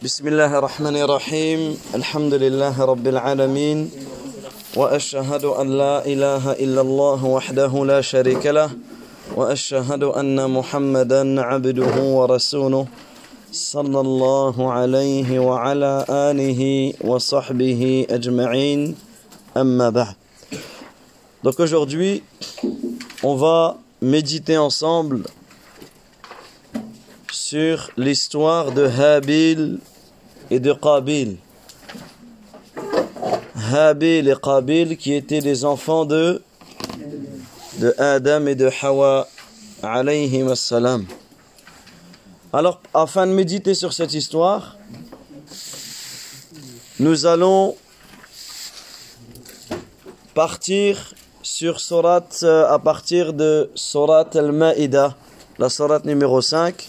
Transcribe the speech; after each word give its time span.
بسم 0.00 0.28
الله 0.28 0.58
الرحمن 0.58 0.96
الرحيم. 0.96 1.60
الحمد 1.94 2.34
لله 2.34 2.72
رب 2.72 3.06
العالمين. 3.06 3.90
وأشهد 4.76 5.44
أن 5.44 5.76
لا 5.76 6.00
إله 6.06 6.52
إلا 6.56 6.80
الله 6.80 7.24
وحده 7.24 7.72
لا 7.84 8.00
شريك 8.00 8.46
له. 8.46 8.70
وأشهد 9.36 10.02
أن 10.16 10.50
محمدا 10.50 11.40
عبده 11.40 11.96
ورسوله 12.00 12.86
صلى 13.52 14.00
الله 14.00 14.72
عليه 14.72 15.38
وعلى 15.38 16.04
آله 16.08 16.60
وصحبه 17.04 18.06
أجمعين. 18.08 18.96
أما 19.56 19.90
بعد. 19.90 20.16
Donc 21.44 21.60
aujourd'hui, 21.60 22.22
on 23.22 23.36
va 23.36 23.76
méditer 24.00 24.56
ensemble 24.56 25.28
sur 27.30 27.90
l'histoire 27.98 28.72
de 28.72 28.86
Habil 28.86 29.78
et 30.50 30.60
de 30.60 30.72
Qabil. 30.72 31.36
Habil 33.72 34.28
et 34.28 34.34
Qabil 34.42 34.96
qui 34.96 35.14
étaient 35.14 35.40
les 35.40 35.64
enfants 35.64 36.04
de, 36.04 36.42
de 37.78 37.94
Adam 37.98 38.46
et 38.46 38.54
de 38.54 38.70
Hawa. 38.82 39.28
Alors, 42.52 42.80
afin 42.92 43.26
de 43.26 43.32
méditer 43.32 43.74
sur 43.74 43.92
cette 43.92 44.12
histoire, 44.12 44.76
nous 46.98 47.24
allons 47.24 47.76
partir 50.34 51.14
sur 51.42 51.80
Surat 51.80 52.26
à 52.42 52.78
partir 52.78 53.32
de 53.32 53.70
Surat 53.74 54.28
Al-Ma'ida, 54.34 55.16
la 55.58 55.70
Surat 55.70 56.00
numéro 56.04 56.42
5, 56.42 56.88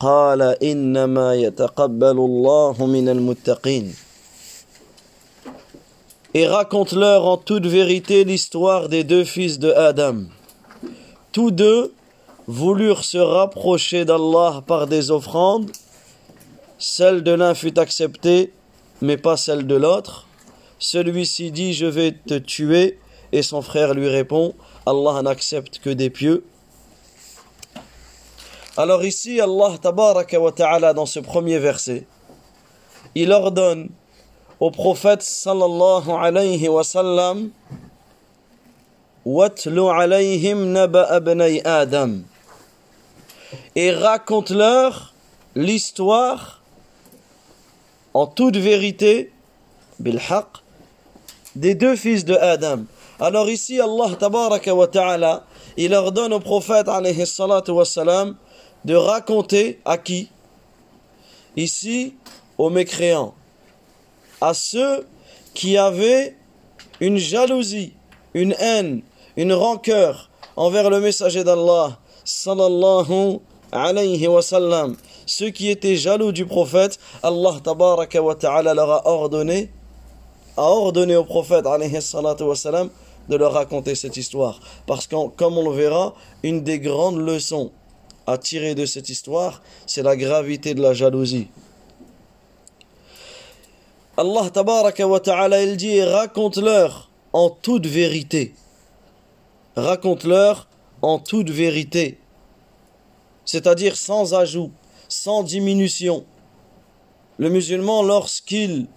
قال 0.00 0.42
إنما 0.42 1.34
يتقبل 1.34 2.18
الله 2.18 2.86
من 2.86 3.08
المتقين 3.08 3.94
Et 6.34 6.46
raconte-leur 6.46 7.24
en 7.24 7.38
toute 7.38 7.64
vérité 7.64 8.22
l'histoire 8.24 8.90
des 8.90 9.04
deux 9.04 9.24
fils 9.24 9.58
de 9.58 9.70
Adam. 9.72 10.24
Tous 11.32 11.50
deux 11.50 11.94
voulurent 12.46 13.04
se 13.04 13.16
rapprocher 13.16 14.04
d'Allah 14.04 14.62
par 14.66 14.86
des 14.86 15.10
offrandes. 15.10 15.70
Celle 16.78 17.22
de 17.22 17.32
l'un 17.32 17.54
fut 17.54 17.78
acceptée, 17.78 18.52
mais 19.00 19.16
pas 19.16 19.38
celle 19.38 19.66
de 19.66 19.76
l'autre. 19.76 20.26
Celui-ci 20.78 21.52
dit 21.52 21.72
Je 21.72 21.86
vais 21.86 22.12
te 22.12 22.34
tuer, 22.34 22.98
et 23.32 23.42
son 23.42 23.62
frère 23.62 23.94
lui 23.94 24.08
répond 24.08 24.52
Allah 24.84 25.22
n'accepte 25.22 25.78
que 25.78 25.90
des 25.90 26.10
pieux. 26.10 26.44
Alors 28.77 29.03
ici, 29.03 29.41
Allah 29.41 29.77
tabaraka 29.81 30.39
wa 30.39 30.51
ta'ala, 30.53 30.93
dans 30.93 31.05
ce 31.05 31.19
premier 31.19 31.59
verset, 31.59 32.05
il 33.15 33.33
ordonne 33.33 33.89
au 34.61 34.71
prophète 34.71 35.21
sallallahu 35.21 36.09
alayhi 36.09 36.69
wa 36.69 36.83
sallam 36.83 37.49
Watlu 39.25 39.89
alayhim 39.89 40.71
naba 40.71 41.03
Adam 41.65 42.21
et 43.75 43.91
raconte-leur 43.91 45.13
l'histoire 45.55 46.61
en 48.13 48.25
toute 48.25 48.55
vérité 48.55 49.31
bilhaq 49.99 50.47
des 51.55 51.75
deux 51.75 51.97
fils 51.97 52.23
de 52.23 52.35
Adam. 52.35 52.85
Alors 53.19 53.49
ici, 53.49 53.81
Allah 53.81 54.15
tabaraka 54.17 54.73
wa 54.73 54.87
ta'ala, 54.87 55.43
il 55.75 55.93
ordonne 55.93 56.31
au 56.31 56.39
prophète 56.39 56.87
alayhi 56.87 57.27
salatu 57.27 57.71
wa 57.71 57.83
salam 57.83 58.37
de 58.85 58.95
raconter 58.95 59.79
à 59.85 59.97
qui? 59.97 60.29
Ici, 61.55 62.15
aux 62.57 62.69
mécréants, 62.69 63.33
à 64.39 64.53
ceux 64.53 65.05
qui 65.53 65.77
avaient 65.77 66.35
une 66.99 67.17
jalousie, 67.17 67.93
une 68.33 68.55
haine, 68.59 69.01
une 69.37 69.53
rancœur 69.53 70.29
envers 70.55 70.89
le 70.89 70.99
messager 70.99 71.43
d'Allah, 71.43 71.99
sallallahu 72.23 73.39
alayhi 73.71 74.27
wa 74.27 74.41
sallam, 74.41 74.95
ceux 75.25 75.49
qui 75.49 75.69
étaient 75.69 75.95
jaloux 75.95 76.31
du 76.31 76.45
prophète, 76.45 76.99
Allah 77.23 77.55
tabaraka 77.63 78.21
wa 78.21 78.35
ta'ala 78.35 78.73
leur 78.73 78.91
a 78.91 79.07
ordonné, 79.07 79.71
a 80.57 80.63
ordonné 80.63 81.15
au 81.15 81.23
prophète 81.23 81.65
alayhi 81.65 82.01
salatu 82.01 82.43
wa 82.43 82.55
salam, 82.55 82.89
de 83.29 83.35
leur 83.35 83.53
raconter 83.53 83.95
cette 83.95 84.17
histoire. 84.17 84.59
Parce 84.87 85.07
que, 85.07 85.15
comme 85.29 85.57
on 85.57 85.69
le 85.69 85.75
verra, 85.75 86.13
une 86.43 86.63
des 86.63 86.79
grandes 86.79 87.19
leçons 87.19 87.71
à 88.27 88.37
tirer 88.37 88.75
de 88.75 88.85
cette 88.85 89.09
histoire, 89.09 89.61
c'est 89.85 90.03
la 90.03 90.15
gravité 90.15 90.73
de 90.73 90.81
la 90.81 90.93
jalousie. 90.93 91.47
Allah 94.17 94.49
tabaraka 94.49 95.07
wa 95.07 95.19
ta'ala 95.19 95.63
il 95.63 95.77
dit 95.77 96.03
raconte-leur 96.03 97.09
en 97.33 97.49
toute 97.49 97.87
vérité. 97.87 98.53
Raconte-leur 99.75 100.67
en 101.01 101.17
toute 101.17 101.49
vérité. 101.49 102.19
C'est-à-dire 103.45 103.95
sans 103.95 104.33
ajout, 104.33 104.71
sans 105.07 105.43
diminution. 105.43 106.25
Le 107.37 107.49
musulman, 107.49 108.03
lorsqu'il 108.03 108.87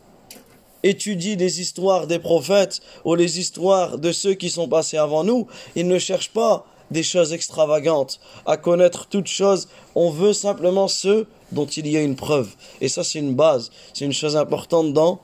étudie 0.83 1.37
les 1.37 1.61
histoires 1.61 2.07
des 2.07 2.19
prophètes 2.19 2.81
ou 3.05 3.15
les 3.15 3.39
histoires 3.39 3.99
de 3.99 4.13
ceux 4.13 4.34
qui 4.34 4.51
sont 4.51 4.69
passés 4.69 4.99
avant 4.99 5.25
nous, 5.25 5.47
il 5.77 5.89
ne 5.89 5.99
cherche 5.99 6.31
pas 6.31 6.67
des 6.91 7.03
choses 7.03 7.33
extravagantes, 7.33 8.21
à 8.47 8.56
connaître 8.56 9.06
toutes 9.06 9.27
choses. 9.27 9.69
On 9.95 10.11
veut 10.11 10.33
simplement 10.33 10.89
ceux 10.89 11.27
dont 11.53 11.67
il 11.67 11.87
y 11.87 11.97
a 11.97 12.03
une 12.03 12.17
preuve. 12.17 12.50
Et 12.81 12.89
ça, 12.89 13.05
c'est 13.05 13.19
une 13.19 13.34
base, 13.34 13.71
c'est 13.93 14.05
une 14.05 14.12
chose 14.12 14.37
importante 14.37 14.93
dans, 14.93 15.21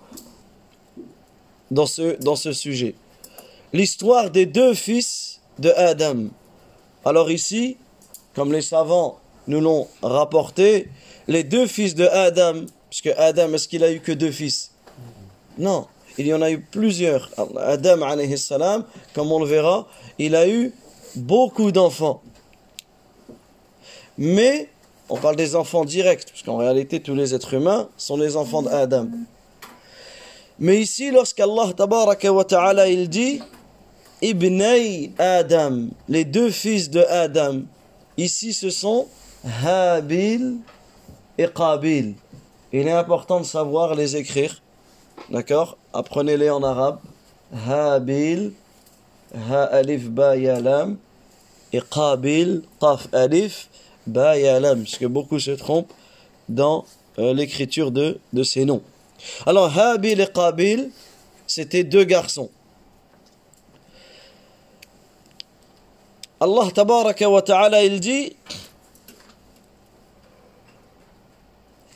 dans, 1.71 1.87
ce, 1.87 2.16
dans 2.22 2.37
ce 2.37 2.53
sujet. 2.53 2.94
L'histoire 3.72 4.31
des 4.31 4.47
deux 4.47 4.75
fils 4.75 5.41
de 5.59 5.71
Adam. 5.71 6.28
Alors 7.04 7.31
ici, 7.31 7.77
comme 8.34 8.53
les 8.53 8.62
savants 8.62 9.19
nous 9.47 9.60
l'ont 9.60 9.88
rapporté, 10.03 10.88
les 11.28 11.44
deux 11.44 11.66
fils 11.66 11.94
de 11.94 12.06
Adam, 12.06 12.65
puisque 12.88 13.15
Adam, 13.16 13.53
est-ce 13.54 13.69
qu'il 13.69 13.84
a 13.84 13.92
eu 13.92 14.00
que 14.00 14.12
deux 14.12 14.32
fils? 14.32 14.72
Non, 15.59 15.87
il 16.19 16.27
y 16.27 16.34
en 16.34 16.42
a 16.42 16.50
eu 16.50 16.60
plusieurs. 16.60 17.31
Adam, 17.56 18.00
comme 19.15 19.32
on 19.32 19.38
le 19.41 19.47
verra, 19.47 19.87
il 20.19 20.34
a 20.34 20.48
eu 20.48 20.72
beaucoup 21.16 21.72
d'enfants. 21.72 22.22
Mais, 24.19 24.69
on 25.09 25.16
parle 25.16 25.37
des 25.37 25.56
enfants 25.56 25.84
directs, 25.84 26.26
parce 26.31 26.43
qu'en 26.43 26.59
réalité, 26.59 27.00
tous 27.00 27.15
les 27.15 27.34
êtres 27.34 27.54
humains 27.54 27.88
sont 27.97 28.16
les 28.16 28.37
enfants 28.37 28.62
d'Adam. 28.62 29.09
Mais 30.59 30.78
ici, 30.78 31.10
lorsqu'Allah 31.10 31.72
tabaraka 31.75 32.28
ta'ala, 32.44 32.88
il 32.88 33.09
dit 33.09 33.41
Ibnay 34.21 35.12
Adam, 35.19 35.87
les 36.06 36.26
deux 36.26 36.50
fils 36.50 36.91
de 36.91 37.00
Adam, 37.00 37.62
ici 38.19 38.53
ce 38.53 38.69
sont 38.69 39.09
Habil 39.65 40.59
et 41.38 41.48
Qabil. 41.48 42.15
Il 42.72 42.87
est 42.87 42.92
important 42.92 43.41
de 43.41 43.47
savoir 43.47 43.95
les 43.95 44.16
écrire. 44.16 44.60
D'accord? 45.30 45.78
Apprenez-les 45.95 46.51
en 46.51 46.62
arabe. 46.62 46.98
Habil 47.66 48.53
ها 49.34 49.80
ألف 49.80 50.06
با 50.09 50.34
يا 50.34 50.60
لام 50.60 50.98
يقابل 51.72 52.62
قاف 52.80 53.15
ألف 53.15 53.68
با 54.06 54.34
يا 54.34 54.59
لام. 54.59 54.86
سكو 54.86 55.09
بوكو 55.09 55.38
سي 55.38 55.56
ترومب 55.56 55.86
دون 56.48 56.82
ليكريتور 57.18 57.88
دو 57.88 58.15
دو 58.32 58.42
سي 58.42 58.65
نو 58.65 58.80
الوغ 59.48 59.68
هابيل 59.68 60.24
قابيل 60.24 60.91
سيتي 61.47 61.82
دو 61.82 62.03
غارسون 62.15 62.48
الله 66.42 66.71
تبارك 66.71 67.22
وتعالى 67.22 67.86
يلجي 67.86 68.36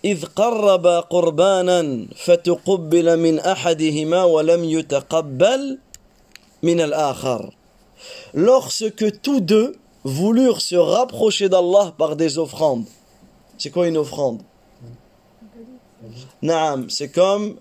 إذ 0.05 0.25
قرب 0.25 0.87
قربانا 0.87 2.07
فتقبل 2.17 3.19
من 3.19 3.39
أحدهما 3.41 4.25
ولم 4.25 4.65
يتقبل 4.65 5.79
min 6.65 6.79
al-akhar. 6.79 7.43
Lorsque 8.33 9.21
tous 9.21 9.41
deux 9.41 9.77
voulurent 10.03 10.61
se 10.61 10.77
rapprocher 10.77 11.49
d'Allah 11.49 11.95
par 11.97 12.17
des 12.17 12.39
offrandes. 12.39 12.87
C'est 13.59 13.71
quoi 13.71 13.87
une 13.87 13.97
offrande? 13.97 14.43
Naam, 16.43 16.91
c'est 16.91 17.11
comme 17.11 17.57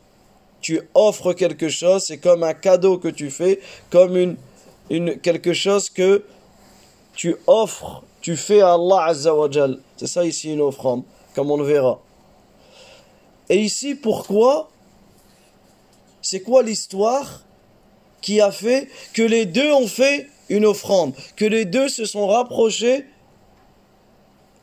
tu 0.61 0.81
offres 0.93 1.33
quelque 1.33 1.69
chose, 1.69 2.03
c'est 2.03 2.17
comme 2.17 2.43
un 2.43 2.53
cadeau 2.53 2.97
que 2.97 3.09
tu 3.09 3.29
fais, 3.29 3.59
comme 3.89 4.15
une, 4.17 5.19
quelque 5.19 5.53
chose 5.53 5.89
que 5.89 6.23
tu 7.13 7.35
offres, 7.47 8.03
tu 8.21 8.35
fais 8.35 8.61
à 8.61 8.73
Allah 8.73 9.05
Azzawajal. 9.07 9.79
C'est 9.97 10.07
ça 10.07 10.25
ici 10.25 10.53
une 10.53 10.61
offrande, 10.61 11.03
comme 11.35 11.51
on 11.51 11.57
le 11.57 11.65
verra. 11.65 11.99
Et 13.49 13.59
ici, 13.59 13.95
pourquoi? 13.95 14.69
C'est 16.21 16.41
quoi 16.41 16.63
l'histoire? 16.63 17.43
Qui 18.23 18.41
a 18.41 18.51
fait 18.51 18.89
que 19.13 19.21
les 19.21 19.45
deux 19.45 19.71
ont 19.71 19.85
fait 19.87 20.27
une 20.49 20.65
offrande, 20.65 21.13
que 21.35 21.45
les 21.45 21.65
deux 21.65 21.89
se 21.89 22.05
sont 22.05 22.25
rapprochés, 22.25 23.05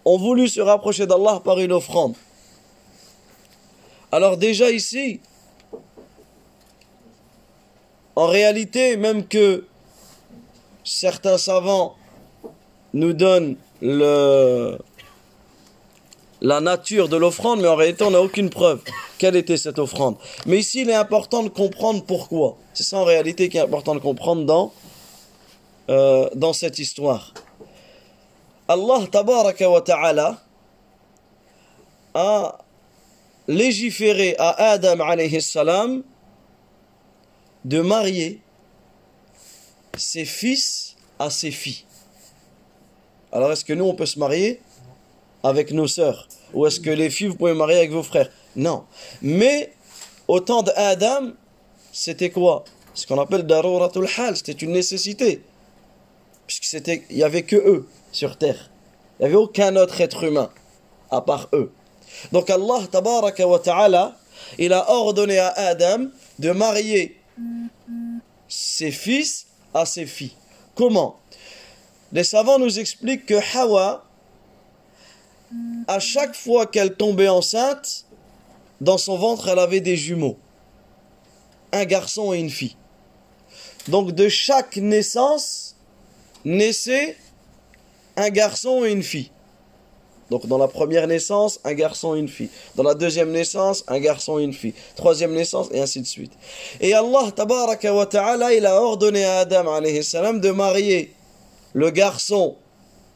ont 0.04 0.18
voulu 0.18 0.48
se 0.48 0.60
rapprocher 0.60 1.06
d'Allah 1.06 1.40
par 1.44 1.60
une 1.60 1.70
offrande. 1.72 2.16
Alors 4.10 4.36
déjà 4.36 4.70
ici, 4.70 5.20
en 8.16 8.26
réalité, 8.26 8.96
même 8.96 9.28
que 9.28 9.66
certains 10.82 11.38
savants 11.38 11.94
nous 12.94 13.12
donnent 13.12 13.56
la 13.82 14.78
nature 16.40 17.08
de 17.08 17.16
l'offrande, 17.16 17.60
mais 17.60 17.68
en 17.68 17.76
réalité, 17.76 18.04
on 18.04 18.10
n'a 18.10 18.22
aucune 18.22 18.50
preuve. 18.50 18.80
Quelle 19.20 19.36
était 19.36 19.58
cette 19.58 19.78
offrande 19.78 20.16
Mais 20.46 20.60
ici, 20.60 20.80
il 20.80 20.88
est 20.88 20.94
important 20.94 21.42
de 21.42 21.50
comprendre 21.50 22.02
pourquoi. 22.02 22.56
C'est 22.72 22.84
ça 22.84 22.96
en 22.96 23.04
réalité 23.04 23.50
qui 23.50 23.58
est 23.58 23.60
important 23.60 23.94
de 23.94 24.00
comprendre 24.00 24.46
dans, 24.46 24.72
euh, 25.90 26.52
cette 26.54 26.78
histoire. 26.78 27.34
Allah 28.66 29.06
tabaraka 29.12 29.66
ta'ala 29.82 30.42
a 32.14 32.58
légiféré 33.46 34.36
à 34.38 34.70
Adam 34.70 35.00
alayhi 35.00 35.42
salam 35.42 36.02
de 37.66 37.82
marier 37.82 38.40
ses 39.98 40.24
fils 40.24 40.96
à 41.18 41.28
ses 41.28 41.50
filles. 41.50 41.84
Alors 43.32 43.52
est-ce 43.52 43.66
que 43.66 43.74
nous 43.74 43.84
on 43.84 43.94
peut 43.94 44.06
se 44.06 44.18
marier 44.18 44.62
avec 45.42 45.72
nos 45.72 45.88
sœurs? 45.88 46.26
Ou 46.54 46.66
est-ce 46.66 46.80
que 46.80 46.88
les 46.88 47.10
filles 47.10 47.28
vous 47.28 47.36
pouvez 47.36 47.52
marier 47.52 47.76
avec 47.76 47.90
vos 47.90 48.02
frères? 48.02 48.30
Non. 48.56 48.84
Mais 49.22 49.72
au 50.28 50.40
temps 50.40 50.62
d'Adam, 50.62 51.32
c'était 51.92 52.30
quoi? 52.30 52.64
Ce 52.94 53.06
qu'on 53.06 53.20
appelle 53.20 53.44
daruratul 53.44 54.08
hal, 54.16 54.36
c'était 54.36 54.52
une 54.52 54.72
nécessité. 54.72 55.42
Puisque 56.46 56.64
c'était, 56.64 57.04
il 57.10 57.16
n'y 57.16 57.22
avait 57.22 57.42
que 57.42 57.56
eux 57.56 57.88
sur 58.12 58.36
terre. 58.36 58.70
Il 59.18 59.22
n'y 59.22 59.26
avait 59.26 59.36
aucun 59.36 59.76
autre 59.76 60.00
être 60.00 60.24
humain 60.24 60.50
à 61.10 61.20
part 61.20 61.48
eux. 61.52 61.72
Donc 62.32 62.50
Allah 62.50 62.86
tabaraka 62.90 63.46
wa 63.46 63.58
ta'ala, 63.58 64.16
il 64.58 64.72
a 64.72 64.90
ordonné 64.90 65.38
à 65.38 65.48
Adam 65.48 66.08
de 66.38 66.50
marier 66.50 67.16
ses 68.48 68.90
fils 68.90 69.46
à 69.74 69.86
ses 69.86 70.06
filles. 70.06 70.34
Comment? 70.74 71.20
Les 72.12 72.24
savants 72.24 72.58
nous 72.58 72.78
expliquent 72.78 73.26
que 73.26 73.56
Hawa, 73.56 74.04
à 75.86 76.00
chaque 76.00 76.34
fois 76.34 76.66
qu'elle 76.66 76.94
tombait 76.94 77.28
enceinte, 77.28 78.04
dans 78.80 78.98
son 78.98 79.16
ventre, 79.16 79.48
elle 79.48 79.58
avait 79.58 79.80
des 79.80 79.96
jumeaux. 79.96 80.38
Un 81.72 81.84
garçon 81.84 82.32
et 82.32 82.38
une 82.38 82.50
fille. 82.50 82.76
Donc 83.88 84.12
de 84.12 84.28
chaque 84.28 84.76
naissance, 84.76 85.76
naissait 86.44 87.16
un 88.16 88.30
garçon 88.30 88.84
et 88.84 88.90
une 88.90 89.02
fille. 89.02 89.30
Donc 90.30 90.46
dans 90.46 90.58
la 90.58 90.68
première 90.68 91.06
naissance, 91.06 91.60
un 91.64 91.74
garçon 91.74 92.14
et 92.14 92.20
une 92.20 92.28
fille. 92.28 92.50
Dans 92.76 92.84
la 92.84 92.94
deuxième 92.94 93.32
naissance, 93.32 93.84
un 93.88 93.98
garçon 93.98 94.38
et 94.38 94.44
une 94.44 94.52
fille. 94.52 94.74
Troisième 94.94 95.34
naissance, 95.34 95.68
et 95.72 95.80
ainsi 95.80 96.00
de 96.00 96.06
suite. 96.06 96.32
Et 96.80 96.94
Allah, 96.94 97.32
tabaraka 97.34 97.92
wa 97.92 98.06
ta'ala, 98.06 98.54
il 98.54 98.64
a 98.64 98.80
ordonné 98.80 99.24
à 99.24 99.40
Adam, 99.40 99.72
alayhi 99.72 100.04
salam, 100.04 100.40
de 100.40 100.50
marier 100.50 101.12
le 101.72 101.90
garçon 101.90 102.56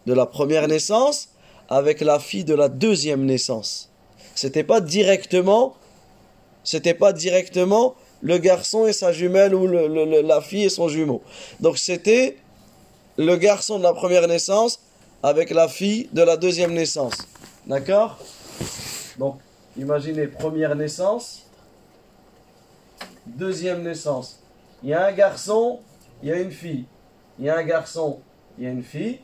de 0.07 0.13
la 0.13 0.27
première 0.27 0.67
naissance 0.67 1.29
avec 1.69 2.01
la 2.01 2.19
fille 2.19 2.45
de 2.45 2.55
la 2.55 2.69
deuxième 2.69 3.25
naissance. 3.25 3.91
C'était 4.35 4.65
pas 4.65 4.81
directement, 4.81 5.75
c'était 6.65 6.95
pas 6.95 7.13
directement 7.13 7.95
le 8.23 8.39
garçon 8.39 8.87
et 8.87 8.93
sa 8.93 9.13
jumelle 9.13 9.55
ou 9.55 9.67
la 9.67 10.41
fille 10.41 10.65
et 10.65 10.71
son 10.71 10.89
jumeau. 10.89 11.23
Donc 11.61 11.79
c'était 11.79 12.39
le 13.17 13.37
garçon 13.37 13.79
de 13.79 13.83
la 13.83 13.93
première 13.93 14.27
naissance 14.27 14.81
avec 15.23 15.51
la 15.51 15.69
fille 15.69 16.09
de 16.13 16.23
la 16.23 16.37
deuxième 16.37 16.73
naissance. 16.73 17.15
D'accord? 17.67 18.19
Donc, 19.19 19.39
imaginez 19.77 20.27
première 20.27 20.75
naissance, 20.75 21.47
deuxième 23.27 23.83
naissance. 23.83 24.41
Il 24.83 24.91
y 24.91 24.95
a 24.95 25.07
un 25.07 25.13
garçon, 25.13 25.81
il 26.23 26.29
y 26.29 26.33
a 26.33 26.41
une 26.41 26.51
fille. 26.51 26.85
Il 27.39 27.47
y 27.47 27.49
a 27.49 27.57
un 27.57 27.65
garçon, 27.65 28.21
il 28.59 28.65
y 28.65 28.67
a 28.67 28.71
une 28.71 28.83
fille. 28.83 29.21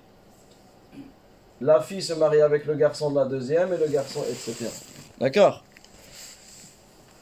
La 1.60 1.82
fille 1.82 2.00
se 2.00 2.14
marie 2.14 2.40
avec 2.40 2.64
le 2.64 2.74
garçon 2.74 3.10
de 3.10 3.16
la 3.16 3.26
deuxième 3.26 3.72
et 3.74 3.76
le 3.76 3.86
garçon, 3.86 4.22
etc. 4.30 4.66
D'accord 5.20 5.62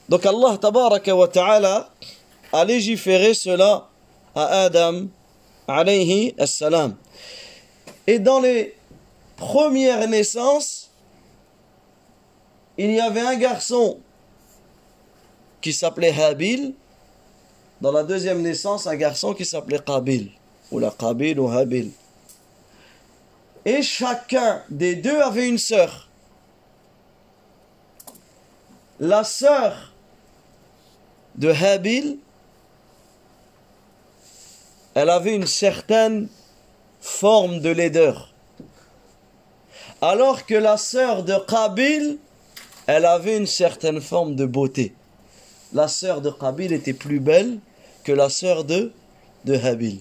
Donc 0.08 0.24
Allah 0.24 0.56
tabaraka 0.56 1.16
wa 1.16 1.26
ta'ala 1.26 1.90
a 2.52 2.64
légiféré 2.64 3.34
cela 3.34 3.88
à 4.34 4.64
Adam 4.64 5.08
alayhi 5.66 6.34
assalam. 6.38 6.96
Et 8.06 8.20
dans 8.20 8.40
les 8.40 8.76
premières 9.36 10.06
naissances, 10.08 10.90
il 12.78 12.92
y 12.92 13.00
avait 13.00 13.20
un 13.20 13.36
garçon 13.36 13.98
qui 15.60 15.72
s'appelait 15.72 16.18
Habil. 16.18 16.74
Dans 17.80 17.92
la 17.92 18.04
deuxième 18.04 18.42
naissance, 18.42 18.86
un 18.86 18.96
garçon 18.96 19.34
qui 19.34 19.44
s'appelait 19.44 19.80
Qabil. 19.84 20.30
Ou 20.70 20.78
la 20.78 20.90
Qabil 20.90 21.38
ou 21.38 21.48
Habil. 21.48 21.90
Et 23.64 23.82
chacun 23.82 24.62
des 24.70 24.94
deux 24.94 25.20
avait 25.20 25.48
une 25.48 25.58
sœur. 25.58 26.07
La 29.00 29.22
sœur 29.22 29.92
de 31.36 31.50
Habil, 31.50 32.18
elle 34.94 35.10
avait 35.10 35.36
une 35.36 35.46
certaine 35.46 36.28
forme 37.00 37.60
de 37.60 37.70
laideur. 37.70 38.34
Alors 40.02 40.46
que 40.46 40.54
la 40.54 40.76
sœur 40.76 41.22
de 41.22 41.36
Qabil, 41.46 42.18
elle 42.88 43.04
avait 43.04 43.36
une 43.36 43.46
certaine 43.46 44.00
forme 44.00 44.34
de 44.34 44.46
beauté. 44.46 44.94
La 45.72 45.86
sœur 45.86 46.20
de 46.20 46.30
Qabil 46.30 46.72
était 46.72 46.92
plus 46.92 47.20
belle 47.20 47.60
que 48.02 48.10
la 48.10 48.28
sœur 48.28 48.64
de, 48.64 48.92
de 49.44 49.54
Habil. 49.54 50.00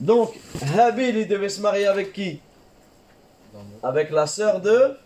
Donc, 0.00 0.34
Habil, 0.76 1.16
il 1.16 1.28
devait 1.28 1.48
se 1.48 1.62
marier 1.62 1.86
avec 1.86 2.12
qui? 2.12 2.40
Avec 3.82 4.10
la 4.10 4.26
sœur 4.26 4.60
de 4.60 4.96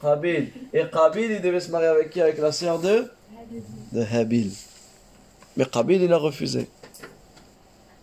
Qabil. 0.00 0.52
Et 0.72 0.84
Qabil, 0.92 1.30
il 1.32 1.40
devait 1.40 1.60
se 1.60 1.70
marier 1.70 1.88
avec 1.88 2.10
qui? 2.10 2.20
Avec 2.20 2.38
la 2.38 2.52
sœur 2.52 2.78
de, 2.78 3.10
de 3.92 4.02
Habil. 4.12 4.52
Mais 5.56 5.64
Qabil, 5.64 6.02
il 6.02 6.12
a 6.12 6.18
refusé. 6.18 6.68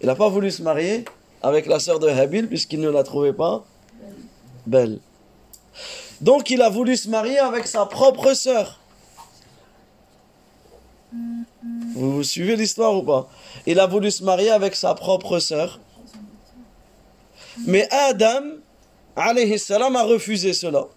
Il 0.02 0.08
n'a 0.08 0.16
pas 0.16 0.30
voulu 0.30 0.52
se 0.52 0.62
marier 0.62 1.06
avec 1.42 1.68
la 1.68 1.80
sœur 1.80 2.00
de 2.00 2.08
Habil 2.08 2.48
puisqu'il 2.48 2.82
ne 2.82 2.90
la 2.90 3.04
trouvait 3.04 3.34
pas 3.34 3.64
belle. 4.66 5.00
Donc 6.22 6.50
il 6.50 6.62
a 6.62 6.70
voulu 6.70 6.98
se 6.98 7.10
marier 7.10 7.40
avec 7.40 7.68
sa 7.68 7.86
propre 7.86 8.34
sœur. 8.34 8.80
Vous, 11.94 12.14
vous 12.16 12.24
suivez 12.24 12.56
l'histoire 12.56 12.96
ou 12.96 13.04
pas? 13.04 13.30
Il 13.66 13.80
a 13.80 13.86
voulu 13.86 14.12
se 14.12 14.24
marier 14.24 14.50
avec 14.50 14.76
sa 14.76 14.96
propre 14.96 15.40
sœur. 15.40 15.80
Mais 17.66 17.88
Adam, 17.92 18.42
alayhi 19.16 19.60
salam, 19.60 19.96
a 19.96 20.04
refusé 20.04 20.54
cela. 20.54 20.88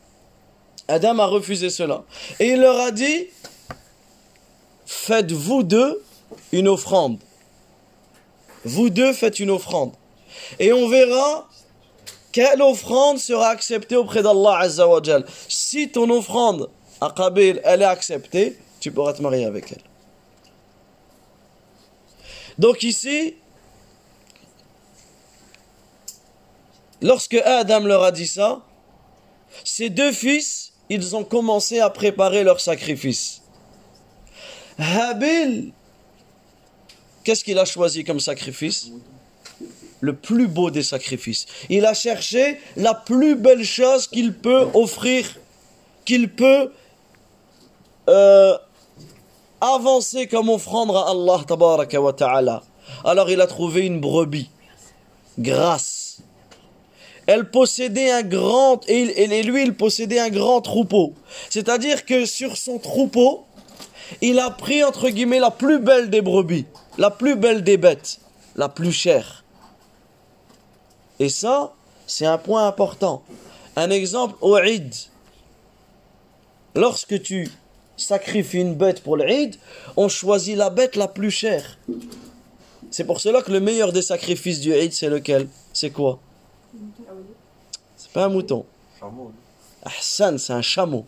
Adam 0.89 1.19
a 1.19 1.27
refusé 1.27 1.71
cela. 1.71 2.05
Et 2.41 2.49
il 2.49 2.61
leur 2.61 2.79
a 2.79 2.91
dit, 2.91 3.27
faites 4.87 5.33
vous 5.33 5.63
deux 5.63 6.03
une 6.53 6.69
offrande. 6.69 7.19
Vous 8.65 8.91
deux 8.91 9.13
faites 9.13 9.39
une 9.39 9.51
offrande. 9.51 9.93
Et 10.59 10.73
on 10.73 10.89
verra 10.89 11.49
quelle 12.33 12.63
offrande 12.63 13.19
sera 13.19 13.49
acceptée 13.49 13.97
auprès 13.97 14.23
d'Allah 14.23 14.59
Azzawajal. 14.61 15.25
Si 15.49 15.91
ton 15.91 16.09
offrande 16.11 16.71
à 17.01 17.13
Qabil, 17.15 17.61
elle 17.65 17.83
est 17.83 17.87
acceptée, 17.87 18.59
tu 18.81 18.91
pourras 18.91 19.13
te 19.13 19.23
marier 19.23 19.45
avec 19.45 19.73
elle. 19.73 19.83
Donc 22.59 22.83
ici, 22.83 23.37
lorsque 27.01 27.35
Adam 27.35 27.81
leur 27.81 28.03
a 28.03 28.13
dit 28.13 28.27
ça, 28.27 28.61
ses 29.65 29.91
deux 29.91 30.13
fils, 30.13 30.73
ils 30.89 31.17
ont 31.17 31.25
commencé 31.25 31.81
à 31.81 31.91
préparer 31.91 32.45
leur 32.45 32.61
sacrifice. 32.61 33.43
Habil, 34.79 35.73
qu'est-ce 37.25 37.45
qu'il 37.45 37.59
a 37.59 37.65
choisi 37.65 38.05
comme 38.05 38.21
sacrifice? 38.21 38.91
Le 40.01 40.15
plus 40.15 40.47
beau 40.47 40.71
des 40.71 40.85
sacrifices. 40.85 41.47
Il 41.69 41.85
a 41.85 41.93
cherché 41.93 42.61
la 42.77 42.95
plus 42.95 43.35
belle 43.35 43.65
chose 43.65 44.07
qu'il 44.07 44.33
peut 44.33 44.69
offrir, 44.75 45.37
qu'il 46.05 46.33
peut 46.33 46.73
euh, 48.09 48.57
avancer 49.61 50.29
comme 50.29 50.49
offrande 50.49 50.93
à 50.95 51.11
Allah. 52.37 52.63
Alors 53.05 53.29
il 53.29 53.41
a 53.41 53.47
trouvé 53.47 53.87
une 53.87 54.01
brebis, 54.01 54.51
grasse. 55.39 55.98
Elle 57.29 57.51
possédait 57.51 58.11
un 58.11 58.23
grand, 58.23 58.81
et, 58.89 59.43
lui 59.43 59.63
il 59.63 59.75
possédait 59.75 60.19
un 60.19 60.31
grand 60.31 60.63
troupeau. 60.63 61.13
C'est-à-dire 61.51 62.07
que 62.07 62.25
sur 62.25 62.57
son 62.57 62.79
troupeau, 62.79 63.45
il 64.23 64.39
a 64.39 64.49
pris 64.49 64.83
entre 64.83 65.11
guillemets 65.11 65.39
la 65.39 65.51
plus 65.51 65.79
belle 65.79 66.09
des 66.09 66.23
brebis, 66.23 66.65
la 66.97 67.11
plus 67.11 67.37
belle 67.37 67.63
des 67.63 67.77
bêtes, 67.77 68.21
la 68.57 68.71
plus 68.71 68.93
chère. 68.93 69.45
Et 71.19 71.29
ça, 71.29 71.75
c'est 72.07 72.25
un 72.25 72.39
point 72.39 72.67
important. 72.67 73.23
Un 73.77 73.91
exemple 73.91 74.37
au 74.41 74.57
Eid. 74.57 74.95
Lorsque 76.75 77.21
tu 77.21 77.51
sacrifies 77.99 78.61
une 78.61 78.75
bête 78.75 79.03
pour 79.03 79.19
l'Eid, 79.19 79.57
on 79.99 80.09
choisit 80.09 80.57
la 80.57 80.71
bête 80.71 80.97
la 80.97 81.09
plus 81.09 81.31
chère. 81.31 81.79
C'est 82.91 83.05
pour 83.05 83.21
cela 83.21 83.43
que 83.43 83.53
le 83.53 83.61
meilleur 83.61 83.93
des 83.93 84.01
sacrifices 84.01 84.61
du 84.61 84.73
Eid, 84.73 84.95
c'est 84.95 85.11
lequel? 85.11 85.47
C'est 85.75 85.91
quoi? 85.91 86.21
C'est 88.09 88.15
pas 88.15 88.25
un 88.25 88.31
mouton. 88.31 88.65
Ahsan, 89.85 90.39
c'est 90.39 90.55
un 90.55 90.63
chameau. 90.63 91.05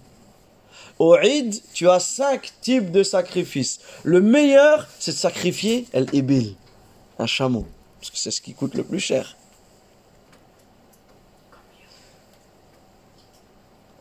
Au 0.99 1.16
Eid, 1.16 1.59
tu 1.73 1.88
as 1.88 1.99
cinq 1.99 2.52
types 2.61 2.90
de 2.90 3.02
sacrifices. 3.02 3.80
Le 4.04 4.21
meilleur, 4.21 4.87
c'est 4.99 5.12
de 5.12 5.16
sacrifier 5.16 5.87
el-ibil, 5.95 6.57
un 7.19 7.25
chameau. 7.25 7.64
Parce 7.99 8.11
que 8.11 8.19
c'est 8.19 8.30
ce 8.30 8.42
qui 8.42 8.52
coûte 8.52 8.75
le 8.75 8.85
plus 8.85 9.00
cher. 9.00 9.35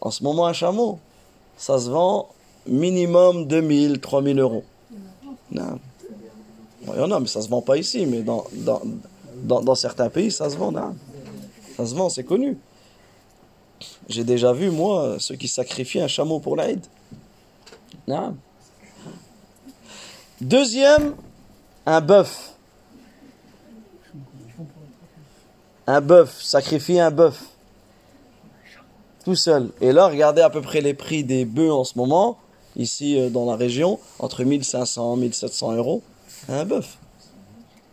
En 0.02 0.12
ce 0.12 0.22
moment, 0.24 0.46
un 0.46 0.54
chameau, 0.54 1.00
ça 1.58 1.80
se 1.80 1.90
vend 1.90 2.30
minimum 2.68 3.48
2000, 3.48 4.02
3000 4.02 4.40
euros. 4.40 4.66
Non. 5.52 5.80
Il 6.82 7.00
y 7.00 7.00
en 7.00 7.12
a, 7.12 7.20
mais 7.22 7.28
ça 7.28 7.42
se 7.42 7.48
vend 7.48 7.62
pas 7.62 7.78
ici. 7.78 8.06
Mais 8.06 8.24
dans, 8.24 8.46
dans, 8.52 8.82
dans, 9.36 9.62
dans 9.62 9.76
certains 9.76 10.10
pays, 10.10 10.32
ça 10.32 10.50
se 10.50 10.58
vend. 10.58 10.74
non. 10.74 10.96
Ça 11.78 11.86
se 11.86 11.96
vend, 11.96 12.10
c'est 12.10 12.26
connu. 12.26 12.58
J'ai 14.08 14.24
déjà 14.24 14.54
vu, 14.54 14.72
moi, 14.72 15.18
ceux 15.20 15.36
qui 15.36 15.48
sacrifient 15.48 16.02
un 16.02 16.08
chameau 16.08 16.40
pour 16.40 16.56
l'Aïd. 16.56 16.86
Non. 18.08 18.36
Deuxième, 20.42 21.16
un 21.86 22.02
bœuf. 22.02 22.54
Un 25.86 26.02
bœuf, 26.02 26.42
sacrifier 26.42 27.00
un 27.02 27.12
bœuf. 27.12 27.44
Tout 29.26 29.36
seul. 29.36 29.72
Et 29.82 29.92
là, 29.92 30.08
regardez 30.08 30.42
à 30.42 30.50
peu 30.50 30.62
près 30.62 30.82
les 30.82 30.94
prix 30.94 31.24
des 31.24 31.46
bœufs 31.46 31.72
en 31.72 31.84
ce 31.84 31.98
moment, 31.98 32.38
ici 32.76 33.20
euh, 33.20 33.30
dans 33.30 33.46
la 33.46 33.56
région, 33.56 34.00
entre 34.20 34.44
1500 34.44 35.18
et 35.18 35.20
1700 35.22 35.74
euros. 35.74 36.02
Un 36.48 36.66
bœuf. 36.66 36.98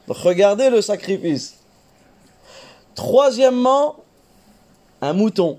Regardez 0.09 0.71
le 0.71 0.81
sacrifice. 0.83 1.57
Troisièmement, 2.95 3.97
un 5.03 5.13
mouton. 5.13 5.59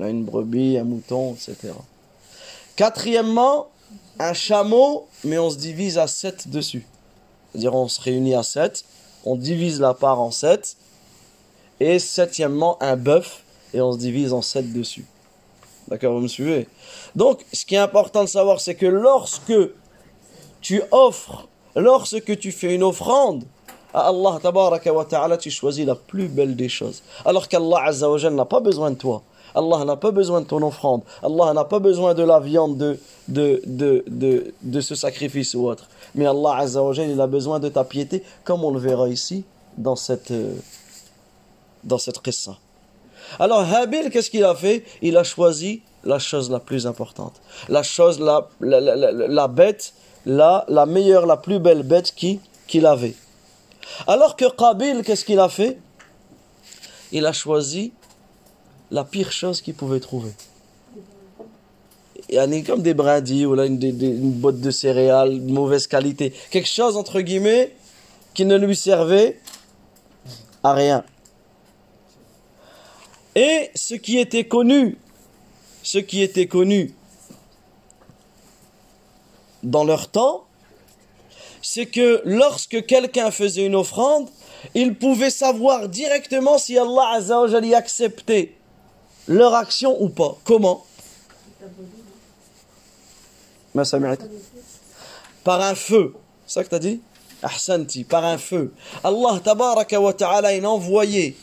Là, 0.00 0.08
une 0.08 0.24
brebis, 0.24 0.78
un 0.78 0.84
mouton, 0.84 1.34
etc. 1.34 1.74
Quatrièmement, 2.74 3.68
un 4.18 4.32
chameau, 4.32 5.06
mais 5.24 5.38
on 5.38 5.50
se 5.50 5.58
divise 5.58 5.98
à 5.98 6.06
7 6.06 6.48
dessus. 6.48 6.86
C'est-à-dire 7.52 7.74
on 7.74 7.86
se 7.86 8.00
réunit 8.00 8.34
à 8.34 8.42
7, 8.42 8.84
on 9.26 9.36
divise 9.36 9.78
la 9.78 9.92
part 9.92 10.18
en 10.18 10.30
7. 10.30 10.78
Et 11.80 11.98
septièmement, 11.98 12.78
un 12.82 12.96
bœuf, 12.96 13.42
et 13.74 13.82
on 13.82 13.92
se 13.92 13.98
divise 13.98 14.32
en 14.32 14.40
7 14.40 14.72
dessus. 14.72 15.04
D'accord, 15.88 16.14
vous 16.14 16.20
me 16.20 16.28
suivez? 16.28 16.66
Donc, 17.14 17.44
ce 17.52 17.66
qui 17.66 17.74
est 17.74 17.78
important 17.78 18.22
de 18.22 18.28
savoir, 18.28 18.58
c'est 18.60 18.76
que 18.76 18.86
lorsque 18.86 19.52
tu 20.62 20.82
offres, 20.92 21.46
lorsque 21.76 22.38
tu 22.38 22.52
fais 22.52 22.74
une 22.74 22.84
offrande 22.84 23.44
à 23.92 24.08
Allah 24.08 24.38
ta'ala, 24.42 25.36
tu 25.36 25.50
choisis 25.50 25.84
la 25.84 25.94
plus 25.94 26.28
belle 26.28 26.56
des 26.56 26.70
choses. 26.70 27.02
Alors 27.26 27.48
qu'Allah 27.48 27.90
n'a 28.30 28.44
pas 28.46 28.60
besoin 28.60 28.92
de 28.92 28.96
toi. 28.96 29.22
Allah 29.54 29.84
n'a 29.84 29.96
pas 29.96 30.10
besoin 30.10 30.40
de 30.40 30.46
ton 30.46 30.62
offrande. 30.62 31.02
Allah 31.22 31.52
n'a 31.54 31.64
pas 31.64 31.78
besoin 31.78 32.14
de 32.14 32.22
la 32.22 32.40
viande 32.40 32.76
de, 32.76 32.98
de, 33.28 33.62
de, 33.66 34.04
de, 34.06 34.54
de 34.62 34.80
ce 34.80 34.94
sacrifice 34.94 35.54
ou 35.54 35.68
autre. 35.68 35.88
Mais 36.14 36.26
Allah 36.26 36.64
il 36.64 37.20
a 37.20 37.26
besoin 37.26 37.58
de 37.60 37.68
ta 37.68 37.84
piété, 37.84 38.22
comme 38.44 38.64
on 38.64 38.70
le 38.70 38.78
verra 38.80 39.08
ici 39.08 39.44
dans 39.76 39.96
cette, 39.96 40.30
euh, 40.30 40.54
dans 41.84 41.98
cette 41.98 42.20
qissa. 42.20 42.56
Alors 43.38 43.60
Habil, 43.60 44.10
qu'est-ce 44.10 44.30
qu'il 44.30 44.44
a 44.44 44.54
fait? 44.54 44.84
Il 45.02 45.16
a 45.16 45.24
choisi 45.24 45.82
la 46.04 46.18
chose 46.18 46.50
la 46.50 46.58
plus 46.60 46.86
importante. 46.86 47.34
La 47.68 47.82
chose, 47.82 48.18
la, 48.20 48.48
la, 48.60 48.80
la, 48.80 49.12
la- 49.12 49.48
bête, 49.48 49.92
la, 50.26 50.64
la 50.68 50.86
meilleure, 50.86 51.26
la 51.26 51.36
plus 51.36 51.58
belle 51.58 51.82
bête 51.82 52.12
qui- 52.14 52.40
qu'il 52.66 52.86
avait. 52.86 53.14
Alors 54.06 54.36
que 54.36 54.44
Qabil, 54.50 55.02
qu'est-ce 55.02 55.24
qu'il 55.24 55.38
a 55.38 55.48
fait? 55.48 55.78
Il 57.12 57.26
a 57.26 57.32
choisi 57.32 57.92
la 58.90 59.04
pire 59.04 59.32
chose 59.32 59.60
qu'il 59.60 59.74
pouvait 59.74 60.00
trouver. 60.00 60.32
Il 62.28 62.36
y 62.36 62.40
en 62.40 62.52
a 62.52 62.60
comme 62.62 62.82
des 62.82 62.94
brindilles 62.94 63.46
ou 63.46 63.54
là, 63.54 63.66
une, 63.66 64.32
botte 64.32 64.60
de 64.60 64.70
céréales 64.70 65.44
de 65.44 65.52
mauvaise 65.52 65.86
qualité. 65.86 66.32
Quelque 66.50 66.68
chose, 66.68 66.96
entre 66.96 67.20
guillemets, 67.20 67.74
qui 68.34 68.44
ne 68.44 68.56
lui 68.56 68.76
servait 68.76 69.40
à 70.62 70.72
rien. 70.74 71.04
Et 73.34 73.70
ce 73.74 73.94
qui 73.94 74.18
était 74.18 74.44
connu, 74.44 74.98
ce 75.82 75.98
qui 75.98 76.22
était 76.22 76.46
connu 76.46 76.94
dans 79.62 79.84
leur 79.84 80.08
temps, 80.08 80.44
c'est 81.62 81.86
que 81.86 82.22
lorsque 82.24 82.86
quelqu'un 82.86 83.30
faisait 83.30 83.66
une 83.66 83.74
offrande, 83.74 84.28
il 84.74 84.94
pouvait 84.94 85.30
savoir 85.30 85.88
directement 85.88 86.58
si 86.58 86.78
Allah 86.78 87.12
Azza 87.14 87.44
y 87.60 87.74
acceptait 87.74 88.54
leur 89.28 89.54
action 89.54 90.00
ou 90.02 90.08
pas. 90.08 90.36
Comment? 90.44 90.84
Par 95.44 95.60
un 95.60 95.74
feu. 95.74 96.14
C'est 96.46 96.54
ça 96.54 96.64
que 96.64 96.68
tu 96.68 96.74
as 96.74 96.78
dit? 96.80 97.00
Ahsanti, 97.42 98.04
par 98.04 98.24
un 98.24 98.38
feu. 98.38 98.72
Allah 99.04 99.40
tabaraka 99.42 100.00
wa 100.00 100.12
ta'ala, 100.12 100.54
il 100.54 100.66
envoyé 100.66 101.36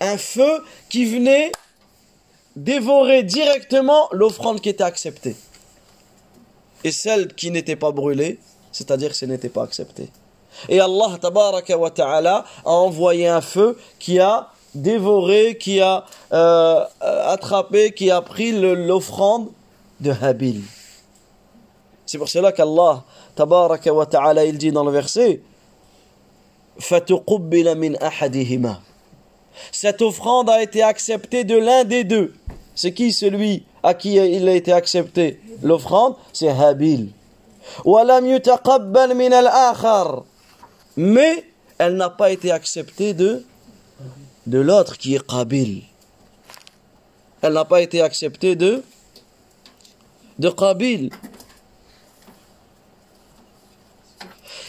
un 0.00 0.18
feu 0.18 0.64
qui 0.88 1.04
venait 1.04 1.52
dévorer 2.56 3.22
directement 3.22 4.08
l'offrande 4.12 4.60
qui 4.60 4.70
était 4.70 4.82
acceptée. 4.82 5.36
Et 6.84 6.90
celle 6.90 7.34
qui 7.34 7.50
n'était 7.50 7.76
pas 7.76 7.92
brûlée, 7.92 8.38
c'est-à-dire 8.72 9.10
que 9.10 9.16
ce 9.16 9.26
n'était 9.26 9.48
pas 9.48 9.62
accepté. 9.62 10.08
Et 10.68 10.80
Allah 10.80 11.18
tabaraka 11.20 11.76
wa 11.76 11.90
ta'ala 11.90 12.44
a 12.64 12.70
envoyé 12.70 13.28
un 13.28 13.40
feu 13.42 13.78
qui 13.98 14.18
a 14.18 14.48
dévoré, 14.74 15.58
qui 15.58 15.80
a 15.80 16.04
euh, 16.32 16.84
euh, 17.02 17.15
attrapé, 17.35 17.91
qui 17.91 18.09
a 18.11 18.21
pris 18.21 18.51
le- 18.51 18.75
l'offrande 18.87 19.49
de 19.99 20.11
Habil. 20.21 20.61
C'est 22.05 22.17
pour 22.17 22.29
cela 22.29 22.51
qu'Allah 22.51 23.03
tabaraka 23.35 23.93
wa 23.93 24.05
ta'ala 24.05 24.43
il 24.45 24.57
dit 24.57 24.71
dans 24.71 24.83
le 24.83 24.91
verset 24.91 25.41
فَتُقُبِّلَ 26.79 27.75
مِنْ 27.75 27.95
أَحَدِهِمَا 28.01 28.79
cette 29.71 30.01
offrande 30.01 30.49
a 30.49 30.63
été 30.63 30.81
acceptée 30.81 31.43
de 31.43 31.57
l'un 31.57 31.83
des 31.83 32.03
deux. 32.05 32.33
C'est 32.73 32.93
qui 32.93 33.11
celui 33.11 33.65
à 33.83 33.93
qui 33.93 34.15
il 34.15 34.47
a 34.47 34.53
été 34.55 34.71
accepté 34.71 35.39
L'offrande, 35.61 36.15
c'est 36.33 36.47
Habil. 36.47 37.09
وَلَمْ 37.85 38.25
يُتَقَبَّلْ 38.25 39.13
مِنَ 39.13 39.33
الْآخَرِ 39.33 40.23
Mais 40.95 41.43
elle 41.77 41.95
n'a 41.95 42.09
pas 42.09 42.31
été 42.31 42.49
acceptée 42.51 43.13
de, 43.13 43.43
de 44.47 44.59
l'autre 44.59 44.97
qui 44.97 45.15
est 45.15 45.27
Qabil. 45.27 45.83
Elle 47.42 47.52
n'a 47.52 47.64
pas 47.64 47.80
été 47.80 48.00
acceptée 48.02 48.56
de, 48.56 48.82
de. 50.38 50.52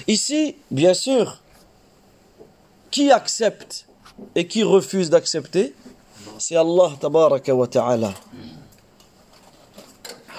Ici, 0.08 0.56
bien 0.72 0.94
sûr, 0.94 1.42
qui 2.92 3.12
accepte 3.12 3.88
et 4.36 4.48
qui 4.48 4.64
refuse 4.64 5.10
d'accepter 5.10 5.74
C'est 6.40 6.56
Allah 6.56 6.92
tabaraka 7.00 7.54
ta'ala. 7.70 8.14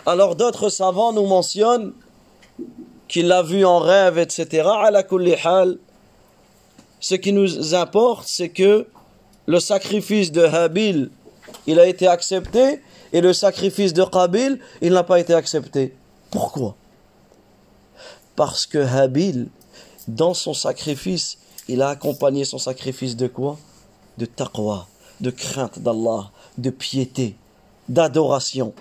Alors 0.07 0.37
d'autres 0.37 0.71
savants 0.71 1.13
nous 1.13 1.27
mentionnent 1.27 1.93
qu'il 3.09 3.29
l'a 3.29 3.43
vu 3.43 3.65
en 3.65 3.79
rêve, 3.79 4.19
etc. 4.19 4.69
Ce 7.01 7.15
qui 7.15 7.33
nous 7.33 7.75
importe, 7.75 8.27
c'est 8.27 8.49
que 8.49 8.87
le 9.47 9.61
sacrifice 9.61 10.33
de 10.33 10.43
Habil, 10.43 11.11
il 11.67 11.79
a 11.81 11.87
été 11.87 12.07
accepté, 12.07 12.81
et 13.13 13.21
le 13.21 13.33
sacrifice 13.33 13.93
de 13.95 14.05
Qabil, 14.05 14.61
il 14.81 14.93
n'a 14.93 15.05
pas 15.05 15.19
été 15.19 15.35
accepté. 15.35 15.95
Pourquoi? 16.31 16.77
Parce 18.37 18.67
que 18.67 18.79
Habil, 18.79 19.49
dans 20.07 20.35
son 20.35 20.55
sacrifice, 20.55 21.39
il 21.69 21.83
a 21.83 21.89
accompagné 21.91 22.45
son 22.45 22.59
sacrifice 22.59 23.17
de 23.17 23.27
quoi? 23.27 23.59
De 24.17 24.27
taqwa, 24.27 24.87
de 25.21 25.31
crainte 25.31 25.79
d'Allah, 25.79 26.31
de 26.57 26.71
piété, 26.71 27.37
d'adoration. 27.89 28.75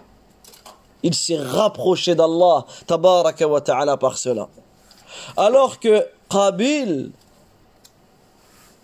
Il 1.03 1.13
s'est 1.13 1.39
rapproché 1.39 2.15
d'Allah, 2.15 2.65
tabaraka 2.85 3.97
par 3.97 4.17
cela. 4.17 4.49
Alors 5.37 5.79
que 5.79 6.05
Qabil, 6.29 7.11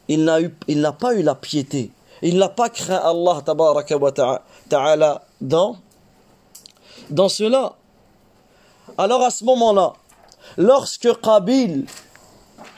il 0.08 0.24
n'a 0.24 0.92
pas 0.92 1.16
eu 1.16 1.24
la 1.24 1.36
piété. 1.36 1.92
Il 2.24 2.38
n'a 2.38 2.48
pas 2.48 2.70
craint 2.70 3.02
Allah, 3.04 3.42
tabaraka 3.46 3.98
wa 3.98 4.12
ta'ala, 4.70 5.26
dans, 5.42 5.76
dans 7.10 7.28
cela. 7.28 7.76
Alors 8.98 9.22
à 9.22 9.30
ce 9.30 9.44
moment-là, 9.44 9.92
lorsque 10.58 11.10
Qabil 11.22 11.86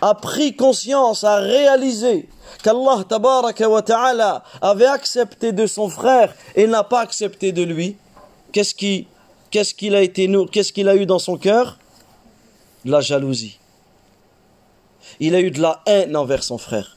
a 0.01 0.15
pris 0.15 0.55
conscience, 0.55 1.23
a 1.23 1.35
réalisé 1.37 2.27
qu'Allah 2.63 3.03
tabaraka 3.07 3.69
wa 3.69 3.83
ta'ala 3.83 4.43
avait 4.63 4.87
accepté 4.87 5.51
de 5.51 5.67
son 5.67 5.89
frère 5.89 6.33
et 6.55 6.65
n'a 6.65 6.83
pas 6.83 7.01
accepté 7.01 7.51
de 7.51 7.61
lui, 7.61 7.97
qu'est-ce 8.51 8.73
qui 8.73 9.07
qu'est-ce 9.51 9.75
qu'il 9.75 9.93
a 9.93 10.01
été 10.01 10.27
qu'est-ce 10.51 10.73
qu'il 10.73 10.89
a 10.89 10.95
eu 10.95 11.05
dans 11.05 11.19
son 11.19 11.37
cœur? 11.37 11.77
De 12.83 12.91
la 12.91 13.01
jalousie. 13.01 13.59
Il 15.19 15.35
a 15.35 15.39
eu 15.39 15.51
de 15.51 15.61
la 15.61 15.81
haine 15.85 16.17
envers 16.17 16.43
son 16.43 16.57
frère. 16.57 16.94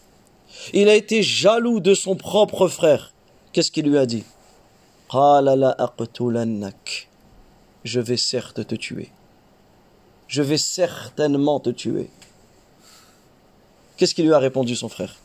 Il 0.72 0.88
a 0.88 0.94
été 0.94 1.22
jaloux 1.22 1.80
de 1.80 1.94
son 1.94 2.16
propre 2.16 2.68
frère. 2.68 3.12
Qu'est-ce 3.52 3.70
qu'il 3.70 3.88
lui 3.88 3.98
a 3.98 4.06
dit? 4.06 4.24
Je 7.84 8.00
vais 8.00 8.16
certes 8.16 8.66
te 8.66 8.74
tuer. 8.74 9.10
Je 10.26 10.42
vais 10.42 10.58
certainement 10.58 11.60
te 11.60 11.70
tuer. 11.70 12.10
Qu'est-ce 13.96 14.14
qu'il 14.14 14.26
lui 14.26 14.34
a 14.34 14.38
répondu 14.38 14.76
son 14.76 14.88
frère? 14.88 15.16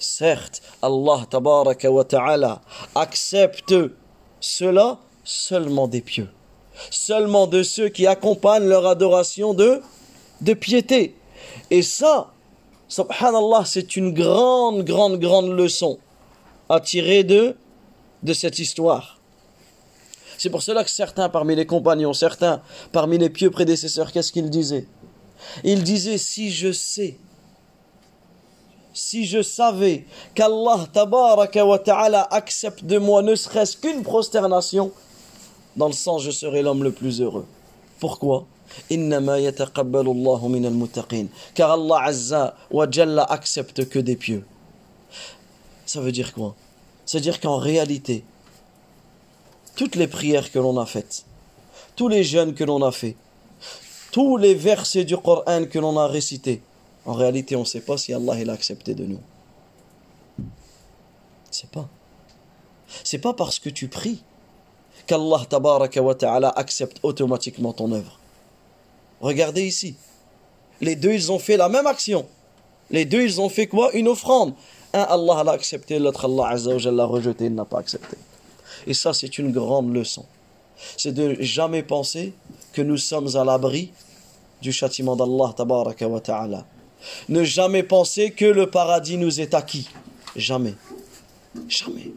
Certes, 0.00 0.62
Allah 0.82 1.26
tabaraka 1.30 1.90
wa 1.90 2.04
accepte 2.94 3.74
cela 4.40 4.98
seulement 5.24 5.86
des 5.86 6.00
pieux. 6.00 6.28
Seulement 6.90 7.46
de 7.46 7.62
ceux 7.62 7.88
qui 7.88 8.06
accompagnent 8.06 8.66
leur 8.66 8.86
adoration 8.86 9.54
de, 9.54 9.80
de 10.40 10.54
piété. 10.54 11.14
Et 11.70 11.82
ça, 11.82 12.32
subhanallah, 12.88 13.64
c'est 13.64 13.96
une 13.96 14.12
grande, 14.12 14.84
grande, 14.84 15.18
grande 15.18 15.50
leçon 15.50 15.98
à 16.68 16.80
tirer 16.80 17.24
de, 17.24 17.56
de 18.22 18.32
cette 18.32 18.58
histoire. 18.58 19.18
C'est 20.38 20.50
pour 20.50 20.62
cela 20.62 20.82
que 20.82 20.90
certains 20.90 21.28
parmi 21.28 21.54
les 21.54 21.66
compagnons, 21.66 22.12
certains 22.12 22.62
parmi 22.90 23.18
les 23.18 23.30
pieux 23.30 23.50
prédécesseurs, 23.50 24.10
qu'est-ce 24.10 24.32
qu'ils 24.32 24.50
disaient? 24.50 24.86
Ils 25.64 25.82
disaient, 25.82 26.18
si 26.18 26.50
je 26.50 26.72
sais 26.72 27.16
si 28.94 29.24
je 29.24 29.42
savais 29.42 30.04
qu'Allah 30.34 30.86
ta'ala 30.92 32.28
accepte 32.30 32.84
de 32.84 32.98
moi 32.98 33.22
ne 33.22 33.34
serait-ce 33.34 33.76
qu'une 33.76 34.02
prosternation, 34.02 34.92
dans 35.76 35.86
le 35.86 35.92
sens 35.92 36.22
je 36.22 36.30
serai 36.30 36.62
l'homme 36.62 36.82
le 36.82 36.92
plus 36.92 37.20
heureux. 37.20 37.46
Pourquoi? 37.98 38.46
Car 41.54 41.70
Allah 41.70 42.02
Azza 42.04 42.56
wa 42.70 42.90
Jalla 42.90 43.24
accepte 43.24 43.88
que 43.88 43.98
des 43.98 44.16
pieux. 44.16 44.44
Ça 45.86 46.00
veut 46.00 46.12
dire 46.12 46.32
quoi? 46.32 46.54
C'est-à-dire 47.04 47.40
qu'en 47.40 47.58
réalité, 47.58 48.24
toutes 49.76 49.96
les 49.96 50.06
prières 50.06 50.50
que 50.50 50.58
l'on 50.58 50.78
a 50.78 50.86
faites, 50.86 51.24
tous 51.96 52.08
les 52.08 52.24
jeûnes 52.24 52.54
que 52.54 52.64
l'on 52.64 52.82
a 52.82 52.92
fait, 52.92 53.16
tous 54.10 54.36
les 54.36 54.54
versets 54.54 55.04
du 55.04 55.16
Coran 55.16 55.66
que 55.66 55.78
l'on 55.78 55.98
a 55.98 56.06
récités, 56.06 56.62
en 57.04 57.14
réalité, 57.14 57.56
on 57.56 57.60
ne 57.60 57.64
sait 57.64 57.80
pas 57.80 57.98
si 57.98 58.14
Allah 58.14 58.40
il 58.40 58.48
a 58.48 58.52
accepté 58.52 58.94
de 58.94 59.04
nous. 59.04 59.20
C'est 61.50 61.70
pas. 61.70 61.88
C'est 63.04 63.18
pas 63.18 63.34
parce 63.34 63.58
que 63.58 63.68
tu 63.68 63.88
pries 63.88 64.22
qu'Allah 65.06 65.46
wa 65.96 66.14
ta'ala 66.14 66.48
accepte 66.50 66.98
automatiquement 67.02 67.72
ton 67.72 67.92
œuvre. 67.92 68.18
Regardez 69.20 69.64
ici. 69.64 69.94
Les 70.80 70.96
deux, 70.96 71.12
ils 71.12 71.30
ont 71.30 71.38
fait 71.38 71.56
la 71.56 71.68
même 71.68 71.86
action. 71.86 72.26
Les 72.90 73.04
deux, 73.04 73.22
ils 73.22 73.40
ont 73.40 73.48
fait 73.48 73.66
quoi? 73.66 73.92
Une 73.92 74.08
offrande. 74.08 74.54
Un, 74.92 75.02
Allah 75.02 75.44
l'a 75.44 75.52
accepté, 75.52 75.98
l'autre, 75.98 76.26
Allah 76.26 76.48
azza 76.48 76.90
l'a 76.90 77.04
rejeté, 77.04 77.46
il 77.46 77.54
n'a 77.54 77.64
pas 77.64 77.78
accepté. 77.78 78.16
Et 78.86 78.94
ça, 78.94 79.12
c'est 79.12 79.38
une 79.38 79.52
grande 79.52 79.94
leçon. 79.94 80.24
C'est 80.96 81.12
de 81.12 81.36
jamais 81.40 81.82
penser 81.82 82.34
que 82.72 82.82
nous 82.82 82.96
sommes 82.96 83.36
à 83.36 83.44
l'abri 83.44 83.92
du 84.60 84.72
châtiment 84.72 85.16
d'Allah 85.16 85.52
tabaraka 85.56 86.06
wa 86.08 86.20
ta'ala. 86.20 86.66
Ne 87.28 87.44
jamais 87.44 87.82
penser 87.82 88.30
que 88.32 88.44
le 88.44 88.68
paradis 88.68 89.16
nous 89.16 89.40
est 89.40 89.54
acquis. 89.54 89.88
Jamais. 90.36 90.74
Jamais. 91.68 92.12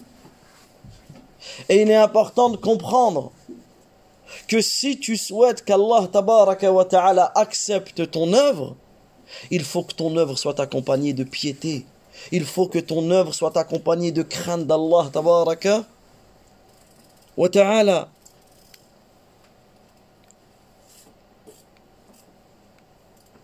Et 1.69 1.81
il 1.81 1.89
est 1.89 1.95
important 1.95 2.49
de 2.49 2.57
comprendre 2.57 3.31
que 4.47 4.61
si 4.61 4.99
tu 4.99 5.17
souhaites 5.17 5.63
qu'Allah 5.63 6.07
ta'ala 6.09 7.31
accepte 7.35 8.09
ton 8.11 8.33
œuvre, 8.33 8.75
il 9.51 9.63
faut 9.63 9.83
que 9.83 9.93
ton 9.93 10.15
œuvre 10.17 10.37
soit 10.37 10.59
accompagnée 10.59 11.13
de 11.13 11.23
piété. 11.23 11.85
Il 12.31 12.45
faut 12.45 12.67
que 12.67 12.79
ton 12.79 13.09
œuvre 13.11 13.33
soit 13.33 13.57
accompagnée 13.57 14.11
de 14.11 14.23
crainte 14.23 14.65
d'Allah 14.65 15.11
wa 17.37 17.49
ta'ala. 17.49 18.09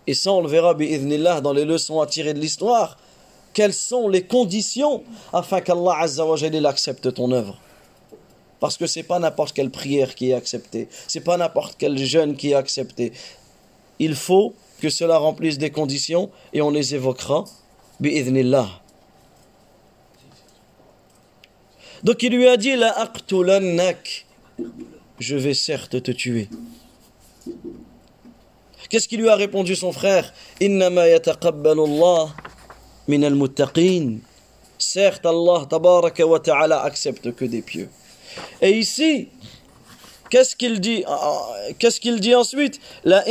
Et 0.06 0.14
ça, 0.14 0.32
on 0.32 0.40
le 0.40 0.48
verra, 0.48 0.74
dans 1.40 1.52
les 1.52 1.64
leçons 1.64 2.00
à 2.00 2.06
tirer 2.06 2.34
de 2.34 2.40
l'histoire. 2.40 2.98
Quelles 3.54 3.74
sont 3.74 4.08
les 4.08 4.26
conditions 4.26 5.04
afin 5.32 5.60
qu'Allah 5.60 5.98
Azza 6.00 6.24
wa 6.24 6.36
accepte 6.68 7.14
ton 7.14 7.30
œuvre? 7.30 7.58
Parce 8.62 8.76
que 8.76 8.86
c'est 8.86 9.02
pas 9.02 9.18
n'importe 9.18 9.56
quelle 9.56 9.70
prière 9.70 10.14
qui 10.14 10.30
est 10.30 10.34
acceptée. 10.34 10.86
C'est 11.08 11.22
pas 11.22 11.36
n'importe 11.36 11.74
quel 11.76 11.98
jeûne 11.98 12.36
qui 12.36 12.52
est 12.52 12.54
accepté. 12.54 13.12
Il 13.98 14.14
faut 14.14 14.54
que 14.80 14.88
cela 14.88 15.18
remplisse 15.18 15.58
des 15.58 15.72
conditions 15.72 16.30
et 16.52 16.62
on 16.62 16.70
les 16.70 16.94
évoquera. 16.94 17.44
Bi'idhnillah. 17.98 18.68
Donc 22.04 22.22
il 22.22 22.32
lui 22.36 22.46
a 22.46 22.56
dit 22.56 22.76
La 22.76 22.94
Je 25.18 25.36
vais 25.36 25.54
certes 25.54 26.00
te 26.00 26.12
tuer. 26.12 26.48
Qu'est-ce 28.90 29.08
qu'il 29.08 29.22
lui 29.22 29.28
a 29.28 29.34
répondu 29.34 29.74
son 29.74 29.90
frère? 29.90 30.32
Min 30.60 30.80
al 33.24 33.36
Certes, 34.78 35.26
Allah 35.26 35.66
tabaraka 35.68 36.24
wa 36.24 36.38
ta'ala 36.38 36.80
accepte 36.82 37.34
que 37.34 37.44
des 37.44 37.62
pieux. 37.62 37.88
Et 38.60 38.72
ici, 38.78 39.28
qu'est-ce 40.30 40.56
qu'il 40.56 40.80
dit 40.80 41.04
Qu'est-ce 41.78 42.00
qu'il 42.00 42.20
dit 42.20 42.34
ensuite? 42.34 42.80
La 43.04 43.28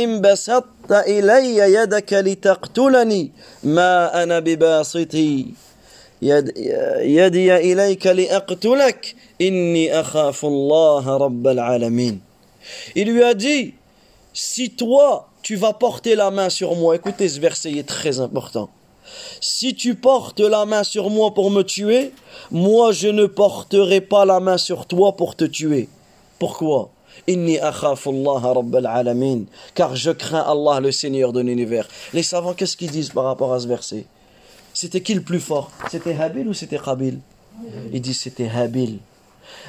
alamin. 11.66 12.16
Il 12.94 13.12
lui 13.12 13.24
a 13.24 13.34
dit 13.34 13.74
si 14.32 14.70
toi 14.70 15.28
tu 15.42 15.56
vas 15.56 15.72
porter 15.72 16.14
la 16.14 16.30
main 16.30 16.48
sur 16.48 16.76
moi. 16.76 16.94
Écoutez, 16.94 17.28
ce 17.28 17.40
verset 17.40 17.72
est 17.72 17.88
très 17.88 18.20
important. 18.20 18.70
Si 19.40 19.74
tu 19.74 19.94
portes 19.94 20.40
la 20.40 20.64
main 20.66 20.84
sur 20.84 21.10
moi 21.10 21.34
pour 21.34 21.50
me 21.50 21.62
tuer, 21.62 22.12
moi 22.50 22.92
je 22.92 23.08
ne 23.08 23.26
porterai 23.26 24.00
pas 24.00 24.24
la 24.24 24.40
main 24.40 24.58
sur 24.58 24.86
toi 24.86 25.16
pour 25.16 25.36
te 25.36 25.44
tuer. 25.44 25.88
Pourquoi? 26.38 26.90
Car 29.74 29.96
je 29.96 30.10
crains 30.10 30.40
Allah 30.40 30.80
le 30.80 30.90
Seigneur 30.92 31.32
de 31.32 31.40
l'univers. 31.40 31.86
Les 32.12 32.22
savants, 32.22 32.54
qu'est-ce 32.54 32.76
qu'ils 32.76 32.90
disent 32.90 33.10
par 33.10 33.24
rapport 33.24 33.52
à 33.52 33.60
ce 33.60 33.68
verset? 33.68 34.06
C'était 34.74 35.02
qui 35.02 35.14
le 35.14 35.22
plus 35.22 35.40
fort? 35.40 35.70
C'était 35.90 36.14
Habil 36.14 36.48
ou 36.48 36.54
c'était 36.54 36.78
Qabil? 36.78 37.20
Ils 37.92 38.00
disent 38.00 38.20
c'était 38.20 38.48
Habil. 38.48 38.98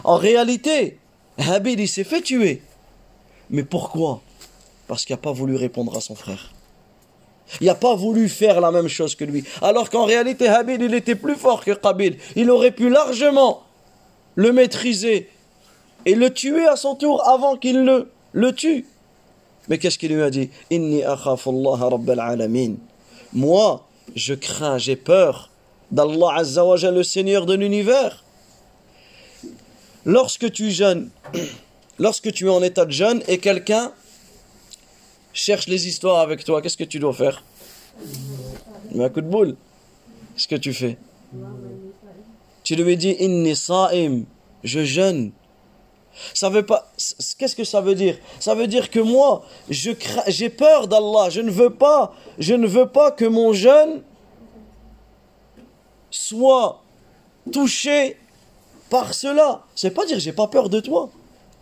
En 0.03 0.15
réalité, 0.15 0.97
Habil 1.38 1.79
il 1.79 1.88
s'est 1.88 2.06
fait 2.06 2.21
tuer. 2.21 2.62
Mais 3.49 3.63
pourquoi? 3.63 4.21
Parce 4.88 5.06
qu'il 5.06 5.13
n'a 5.13 5.21
pas 5.21 5.34
voulu 5.34 5.56
répondre 5.56 5.95
à 5.97 6.01
son 6.01 6.15
frère. 6.15 6.53
Il 7.62 7.67
n'a 7.67 7.75
pas 7.75 7.95
voulu 7.95 8.29
faire 8.29 8.62
la 8.62 8.71
même 8.71 8.88
chose 8.88 9.15
que 9.15 9.25
lui. 9.25 9.43
Alors 9.62 9.89
qu'en 9.89 10.06
réalité, 10.06 10.47
Habil, 10.47 10.82
il 10.82 10.93
était 10.93 11.15
plus 11.15 11.36
fort 11.36 11.63
que 11.63 11.71
Qabil. 11.71 12.17
Il 12.36 12.49
aurait 12.49 12.71
pu 12.71 12.89
largement 12.89 13.63
le 14.36 14.51
maîtriser 14.51 15.29
et 16.06 16.15
le 16.15 16.34
tuer 16.34 16.65
à 16.65 16.75
son 16.75 16.95
tour 16.95 17.27
avant 17.27 17.56
qu'il 17.58 17.84
ne 17.84 18.08
le 18.32 18.51
tue. 18.53 18.86
Mais 19.69 19.77
qu'est-ce 19.77 19.97
qu'il 19.97 20.13
lui 20.13 20.21
a 20.21 20.29
dit? 20.29 20.49
Inni 20.71 21.03
alamin. 21.03 22.73
Moi, 23.34 23.88
je 24.15 24.34
crains, 24.34 24.77
j'ai 24.77 24.95
peur 24.95 25.49
d'Allah 25.91 26.36
Azza 26.36 26.91
le 26.91 27.03
Seigneur 27.03 27.45
de 27.45 27.53
l'univers. 27.53 28.23
Lorsque 30.06 30.51
tu 30.51 30.71
jeûnes, 30.71 31.10
lorsque 31.99 32.32
tu 32.34 32.47
es 32.47 32.49
en 32.49 32.62
état 32.62 32.86
de 32.86 32.91
jeûne 32.91 33.23
et 33.27 33.38
quelqu'un 33.38 33.91
cherche 35.34 35.67
les 35.67 35.88
histoires 35.88 36.19
avec 36.19 36.43
toi, 36.43 36.62
qu'est-ce 36.62 36.78
que 36.78 36.84
tu 36.84 37.00
dois 37.00 37.13
faire? 37.13 37.43
Mais 38.91 39.04
un 39.04 39.10
coup 39.10 39.22
de 39.22 39.28
boule. 39.28 39.56
Qu'est-ce 40.36 40.48
que 40.48 40.56
tu 40.56 40.74
fais? 40.74 40.98
Tu 42.63 42.76
lui 42.76 42.96
dis 42.96 43.15
Inni 43.19 43.56
sa'im, 43.56 44.24
je 44.63 44.86
jeûne. 44.86 45.32
Ça 46.34 46.50
veut 46.50 46.65
pas. 46.65 46.91
Qu'est-ce 47.38 47.56
que 47.56 47.63
ça 47.63 47.82
veut 47.82 47.96
dire? 47.96 48.17
Ça 48.39 48.54
veut 48.54 48.67
dire 48.67 48.89
que 48.91 49.00
moi, 49.00 49.43
je 49.69 49.91
j'ai 50.28 50.50
peur 50.50 50.88
d'Allah. 50.88 51.30
Je 51.30 51.41
ne 51.41 51.50
veux 51.52 51.72
pas. 51.72 52.13
Je 52.38 52.54
ne 52.54 52.67
veux 52.67 52.88
pas 52.88 53.12
que 53.12 53.26
mon 53.26 53.52
jeûne 53.52 54.04
soit 56.12 56.82
touché 57.52 58.17
par 58.89 59.13
cela. 59.13 59.63
C'est 59.76 59.91
pas 59.91 60.06
dire 60.06 60.19
j'ai 60.19 60.34
pas 60.34 60.48
peur 60.48 60.69
de 60.69 60.80
toi. 60.80 61.10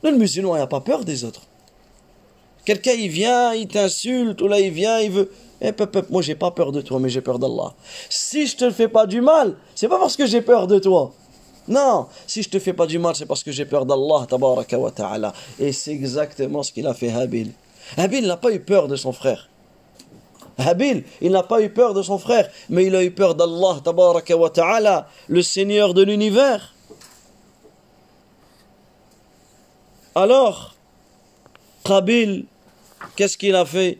Le 0.03 0.11
musulman 0.11 0.57
n'a 0.57 0.67
pas 0.67 0.81
peur 0.81 1.05
des 1.05 1.23
autres. 1.23 1.43
Quelqu'un 2.65 2.93
il 2.93 3.09
vient, 3.09 3.53
il 3.53 3.67
t'insulte, 3.67 4.41
ou 4.41 4.47
là 4.47 4.59
il 4.59 4.71
vient, 4.71 4.99
il 4.99 5.11
veut. 5.11 5.31
Eh, 5.61 5.71
pep, 5.71 6.09
moi 6.09 6.21
j'ai 6.21 6.35
pas 6.35 6.51
peur 6.51 6.71
de 6.71 6.81
toi, 6.81 6.99
mais 6.99 7.09
j'ai 7.09 7.21
peur 7.21 7.39
d'Allah. 7.39 7.73
Si 8.09 8.47
je 8.47 8.57
te 8.57 8.71
fais 8.71 8.87
pas 8.87 9.05
du 9.05 9.21
mal, 9.21 9.55
c'est 9.75 9.87
pas 9.87 9.99
parce 9.99 10.15
que 10.15 10.25
j'ai 10.25 10.41
peur 10.41 10.67
de 10.67 10.79
toi. 10.79 11.13
Non, 11.67 12.07
si 12.25 12.41
je 12.41 12.49
te 12.49 12.59
fais 12.59 12.73
pas 12.73 12.87
du 12.87 12.97
mal, 12.97 13.15
c'est 13.15 13.27
parce 13.27 13.43
que 13.43 13.51
j'ai 13.51 13.65
peur 13.65 13.85
d'Allah, 13.85 14.25
tabaraka 14.27 14.77
wa 14.77 14.91
ta'ala. 14.91 15.33
Et 15.59 15.71
c'est 15.71 15.91
exactement 15.91 16.63
ce 16.63 16.71
qu'il 16.71 16.87
a 16.87 16.93
fait 16.93 17.11
Habil. 17.11 17.51
Habil 17.97 18.25
n'a 18.25 18.37
pas 18.37 18.51
eu 18.51 18.59
peur 18.59 18.87
de 18.87 18.95
son 18.95 19.11
frère. 19.11 19.47
Habil, 20.57 21.03
il 21.21 21.31
n'a 21.31 21.43
pas 21.43 21.61
eu 21.61 21.69
peur 21.69 21.93
de 21.93 22.01
son 22.01 22.17
frère, 22.17 22.49
mais 22.69 22.85
il 22.85 22.95
a 22.95 23.03
eu 23.03 23.11
peur 23.11 23.35
d'Allah, 23.35 23.79
tabaraka 23.83 24.35
wa 24.35 24.49
ta'ala, 24.49 25.07
le 25.27 25.41
Seigneur 25.41 25.93
de 25.93 26.03
l'univers. 26.03 26.73
Alors, 30.13 30.75
Qabil, 31.85 32.45
qu'est-ce 33.15 33.37
qu'il 33.37 33.55
a 33.55 33.65
fait? 33.65 33.99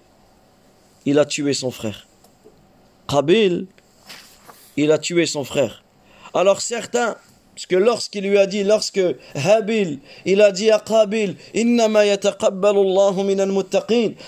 Il 1.06 1.20
a 1.20 1.26
tué 1.26 1.54
son 1.54 1.72
frère. 1.72 2.08
Qabil, 3.08 3.68
il 4.78 4.92
a 4.92 4.98
tué 4.98 5.26
son 5.26 5.44
frère. 5.44 5.84
Alors 6.34 6.62
certains 6.62 7.18
parce 7.54 7.66
que 7.66 7.76
lorsqu'il 7.76 8.28
lui 8.28 8.38
a 8.38 8.48
dit, 8.48 8.64
lorsque 8.64 9.02
Habil, 9.36 10.00
il 10.26 10.42
a 10.42 10.52
dit 10.52 10.72
à 10.72 10.80
Qabil, 10.80 11.36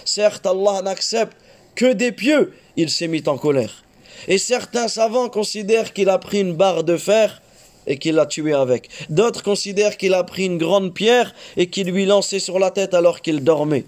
certes 0.05 0.45
Allah 0.45 0.81
n'accepte 0.83 1.37
que 1.75 1.93
des 1.93 2.11
pieux, 2.11 2.53
il 2.75 2.89
s'est 2.89 3.07
mis 3.07 3.23
en 3.27 3.37
colère. 3.37 3.83
Et 4.27 4.37
certains 4.37 4.87
savants 4.87 5.29
considèrent 5.29 5.93
qu'il 5.93 6.09
a 6.09 6.17
pris 6.17 6.41
une 6.41 6.53
barre 6.53 6.83
de 6.83 6.97
fer 6.97 7.41
et 7.87 7.97
qu'il 7.97 8.15
l'a 8.15 8.25
tué 8.25 8.53
avec. 8.53 8.89
D'autres 9.09 9.41
considèrent 9.41 9.97
qu'il 9.97 10.13
a 10.13 10.23
pris 10.23 10.45
une 10.45 10.57
grande 10.57 10.93
pierre 10.93 11.33
et 11.57 11.67
qu'il 11.67 11.89
lui 11.89 12.05
lançait 12.05 12.39
sur 12.39 12.59
la 12.59 12.71
tête 12.71 12.93
alors 12.93 13.21
qu'il 13.21 13.43
dormait. 13.43 13.85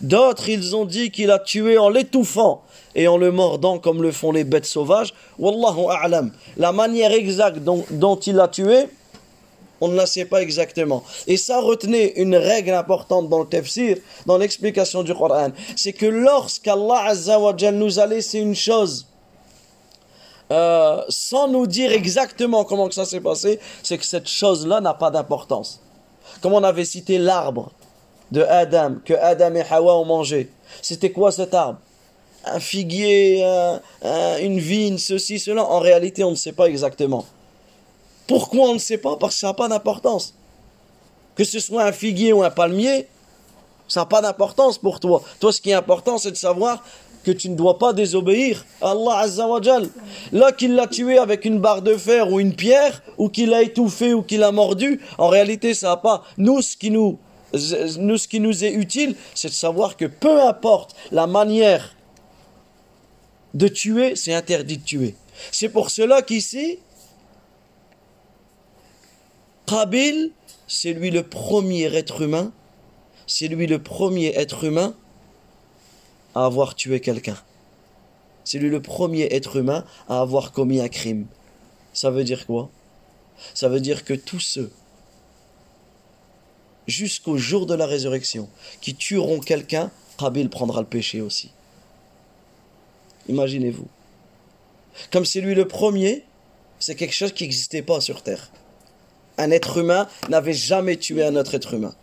D'autres, 0.00 0.48
ils 0.48 0.76
ont 0.76 0.84
dit 0.84 1.10
qu'il 1.10 1.30
a 1.30 1.38
tué 1.38 1.78
en 1.78 1.88
l'étouffant 1.88 2.62
et 2.94 3.08
en 3.08 3.16
le 3.16 3.30
mordant 3.30 3.78
comme 3.78 4.02
le 4.02 4.12
font 4.12 4.32
les 4.32 4.44
bêtes 4.44 4.66
sauvages. 4.66 5.14
Wallahu 5.38 5.86
a'lam. 5.90 6.32
La 6.56 6.72
manière 6.72 7.12
exacte 7.12 7.58
dont, 7.58 8.16
il 8.16 8.40
a 8.40 8.48
tué, 8.48 8.88
on 9.80 9.88
ne 9.88 9.94
la 9.94 10.06
sait 10.06 10.24
pas 10.24 10.42
exactement. 10.42 11.04
Et 11.26 11.36
ça 11.36 11.60
retenait 11.60 12.14
une 12.16 12.36
règle 12.36 12.72
importante 12.72 13.28
dans 13.28 13.40
le 13.40 13.46
tafsir, 13.46 13.98
dans 14.26 14.38
l'explication 14.38 15.02
du 15.02 15.14
Coran. 15.14 15.50
C'est 15.76 15.92
que 15.92 16.06
lorsqu'Allah 16.06 17.04
Azza 17.06 17.38
wa 17.38 17.54
nous 17.72 17.98
a 17.98 18.06
laissé 18.06 18.40
une 18.40 18.56
chose, 18.56 19.06
euh, 20.50 21.02
sans 21.08 21.46
nous 21.46 21.66
dire 21.66 21.92
exactement 21.92 22.64
comment 22.64 22.88
que 22.88 22.94
ça 22.94 23.04
s'est 23.04 23.20
passé, 23.20 23.60
c'est 23.82 23.98
que 23.98 24.04
cette 24.04 24.28
chose-là 24.28 24.80
n'a 24.80 24.94
pas 24.94 25.10
d'importance. 25.10 25.80
Comme 26.40 26.54
on 26.54 26.64
avait 26.64 26.84
cité 26.84 27.18
l'arbre 27.18 27.70
de 28.30 28.42
Adam, 28.42 28.96
que 29.04 29.14
Adam 29.14 29.54
et 29.54 29.64
Hawa 29.70 29.96
ont 29.98 30.04
mangé. 30.04 30.50
C'était 30.82 31.10
quoi 31.10 31.32
cet 31.32 31.54
arbre? 31.54 31.78
Un 32.44 32.60
figuier, 32.60 33.42
une 34.40 34.58
vigne, 34.58 34.98
ceci, 34.98 35.38
cela. 35.38 35.64
En 35.64 35.80
réalité, 35.80 36.24
on 36.24 36.30
ne 36.30 36.36
sait 36.36 36.52
pas 36.52 36.66
exactement. 36.66 37.24
Pourquoi 38.26 38.68
on 38.68 38.74
ne 38.74 38.78
sait 38.78 38.98
pas? 38.98 39.16
Parce 39.16 39.34
que 39.34 39.40
ça 39.40 39.48
n'a 39.48 39.54
pas 39.54 39.68
d'importance. 39.68 40.34
Que 41.34 41.44
ce 41.44 41.60
soit 41.60 41.84
un 41.84 41.92
figuier 41.92 42.32
ou 42.32 42.42
un 42.42 42.50
palmier, 42.50 43.06
ça 43.86 44.00
n'a 44.00 44.06
pas 44.06 44.20
d'importance 44.20 44.76
pour 44.78 45.00
toi. 45.00 45.22
Toi, 45.40 45.52
ce 45.52 45.60
qui 45.60 45.70
est 45.70 45.74
important, 45.74 46.18
c'est 46.18 46.30
de 46.30 46.36
savoir 46.36 46.82
que 47.24 47.30
tu 47.32 47.48
ne 47.48 47.56
dois 47.56 47.78
pas 47.78 47.92
désobéir 47.92 48.64
à 48.80 48.90
Allah 48.90 49.18
Azzawajal. 49.18 49.88
Là, 50.32 50.52
qu'il 50.52 50.74
l'a 50.74 50.86
tué 50.86 51.18
avec 51.18 51.44
une 51.44 51.58
barre 51.58 51.82
de 51.82 51.96
fer 51.96 52.30
ou 52.30 52.40
une 52.40 52.54
pierre, 52.54 53.02
ou 53.18 53.28
qu'il 53.28 53.50
l'a 53.50 53.62
étouffé 53.62 54.14
ou 54.14 54.22
qu'il 54.22 54.40
l'a 54.40 54.52
mordu, 54.52 55.00
en 55.18 55.28
réalité, 55.28 55.74
ça 55.74 55.88
n'a 55.88 55.96
pas. 55.96 56.22
Nous, 56.36 56.62
ce 56.62 56.76
qui 56.76 56.90
nous, 56.90 57.18
ce 57.54 58.28
qui 58.28 58.40
nous 58.40 58.64
est 58.64 58.72
utile, 58.72 59.16
c'est 59.34 59.48
de 59.48 59.54
savoir 59.54 59.96
que 59.96 60.04
peu 60.04 60.42
importe 60.42 60.94
la 61.10 61.26
manière 61.26 61.94
de 63.54 63.68
tuer, 63.68 64.16
c'est 64.16 64.34
interdit 64.34 64.78
de 64.78 64.84
tuer. 64.84 65.14
C'est 65.52 65.68
pour 65.68 65.90
cela 65.90 66.22
qu'ici, 66.22 66.78
Qabil, 69.66 70.32
c'est 70.66 70.92
lui 70.92 71.10
le 71.10 71.22
premier 71.22 71.94
être 71.94 72.22
humain, 72.22 72.52
c'est 73.26 73.48
lui 73.48 73.66
le 73.66 73.82
premier 73.82 74.28
être 74.36 74.64
humain 74.64 74.94
à 76.34 76.44
avoir 76.44 76.74
tué 76.74 77.00
quelqu'un. 77.00 77.36
C'est 78.44 78.58
lui 78.58 78.70
le 78.70 78.80
premier 78.80 79.28
être 79.30 79.56
humain 79.56 79.84
à 80.08 80.20
avoir 80.20 80.52
commis 80.52 80.80
un 80.80 80.88
crime. 80.88 81.26
Ça 81.92 82.10
veut 82.10 82.24
dire 82.24 82.46
quoi? 82.46 82.70
Ça 83.54 83.68
veut 83.68 83.80
dire 83.80 84.04
que 84.04 84.14
tous 84.14 84.40
ceux, 84.40 84.70
jusqu'au 86.88 87.36
jour 87.36 87.66
de 87.66 87.74
la 87.74 87.86
résurrection, 87.86 88.48
qui 88.80 88.94
tueront 88.94 89.38
quelqu'un, 89.38 89.92
Qabil 90.18 90.48
prendra 90.48 90.80
le 90.80 90.86
péché 90.86 91.20
aussi. 91.20 91.52
Imaginez-vous. 93.28 93.86
Comme 95.12 95.24
c'est 95.24 95.40
lui 95.40 95.54
le 95.54 95.68
premier, 95.68 96.24
c'est 96.80 96.96
quelque 96.96 97.14
chose 97.14 97.32
qui 97.32 97.44
n'existait 97.44 97.82
pas 97.82 98.00
sur 98.00 98.22
Terre. 98.22 98.50
Un 99.36 99.50
être 99.52 99.78
humain 99.78 100.08
n'avait 100.28 100.52
jamais 100.52 100.96
tué 100.96 101.24
un 101.24 101.36
autre 101.36 101.54
être 101.54 101.74
humain. 101.74 101.94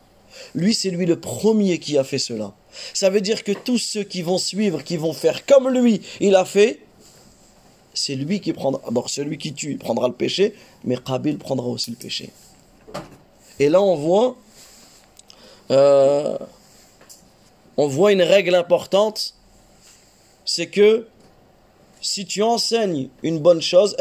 Lui, 0.54 0.74
c'est 0.74 0.90
lui 0.90 1.06
le 1.06 1.20
premier 1.20 1.80
qui 1.80 1.98
a 1.98 2.04
fait 2.04 2.20
cela. 2.20 2.54
Ça 2.94 3.10
veut 3.10 3.22
dire 3.22 3.44
que 3.44 3.52
tous 3.52 3.78
ceux 3.78 4.04
qui 4.04 4.22
vont 4.22 4.38
suivre, 4.38 4.84
qui 4.84 4.98
vont 4.98 5.14
faire 5.14 5.46
comme 5.46 5.70
lui, 5.70 6.02
il 6.20 6.36
a 6.36 6.46
fait, 6.46 6.82
c'est 7.94 8.16
lui 8.16 8.42
qui 8.42 8.54
prendra. 8.54 8.82
D'abord, 8.86 9.10
celui 9.10 9.38
qui 9.38 9.54
tue, 9.54 9.78
prendra 9.78 10.08
le 10.08 10.14
péché, 10.14 10.54
mais 10.84 10.98
Qabil 10.98 11.38
prendra 11.38 11.68
aussi 11.68 11.92
le 11.92 11.98
péché. 11.98 12.30
Et 13.60 13.70
là, 13.70 13.82
on 13.82 13.96
voit, 13.96 14.36
euh, 15.72 16.38
on 17.78 17.88
voit 17.88 18.12
une 18.12 18.22
règle 18.22 18.56
importante, 18.56 19.34
c'est 20.46 20.68
que 20.68 21.08
si 22.02 22.26
tu 22.26 22.44
enseignes 22.44 23.10
une 23.24 23.40
bonne 23.40 23.62
chose, 23.62 23.96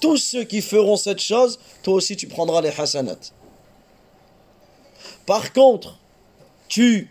tous 0.00 0.16
ceux 0.16 0.44
qui 0.44 0.62
feront 0.62 0.96
cette 0.96 1.20
chose, 1.20 1.58
toi 1.82 1.94
aussi 1.94 2.16
tu 2.16 2.28
prendras 2.28 2.60
les 2.60 2.70
hasanat. 2.70 3.18
Par 5.26 5.52
contre, 5.52 5.98
tu 6.68 7.10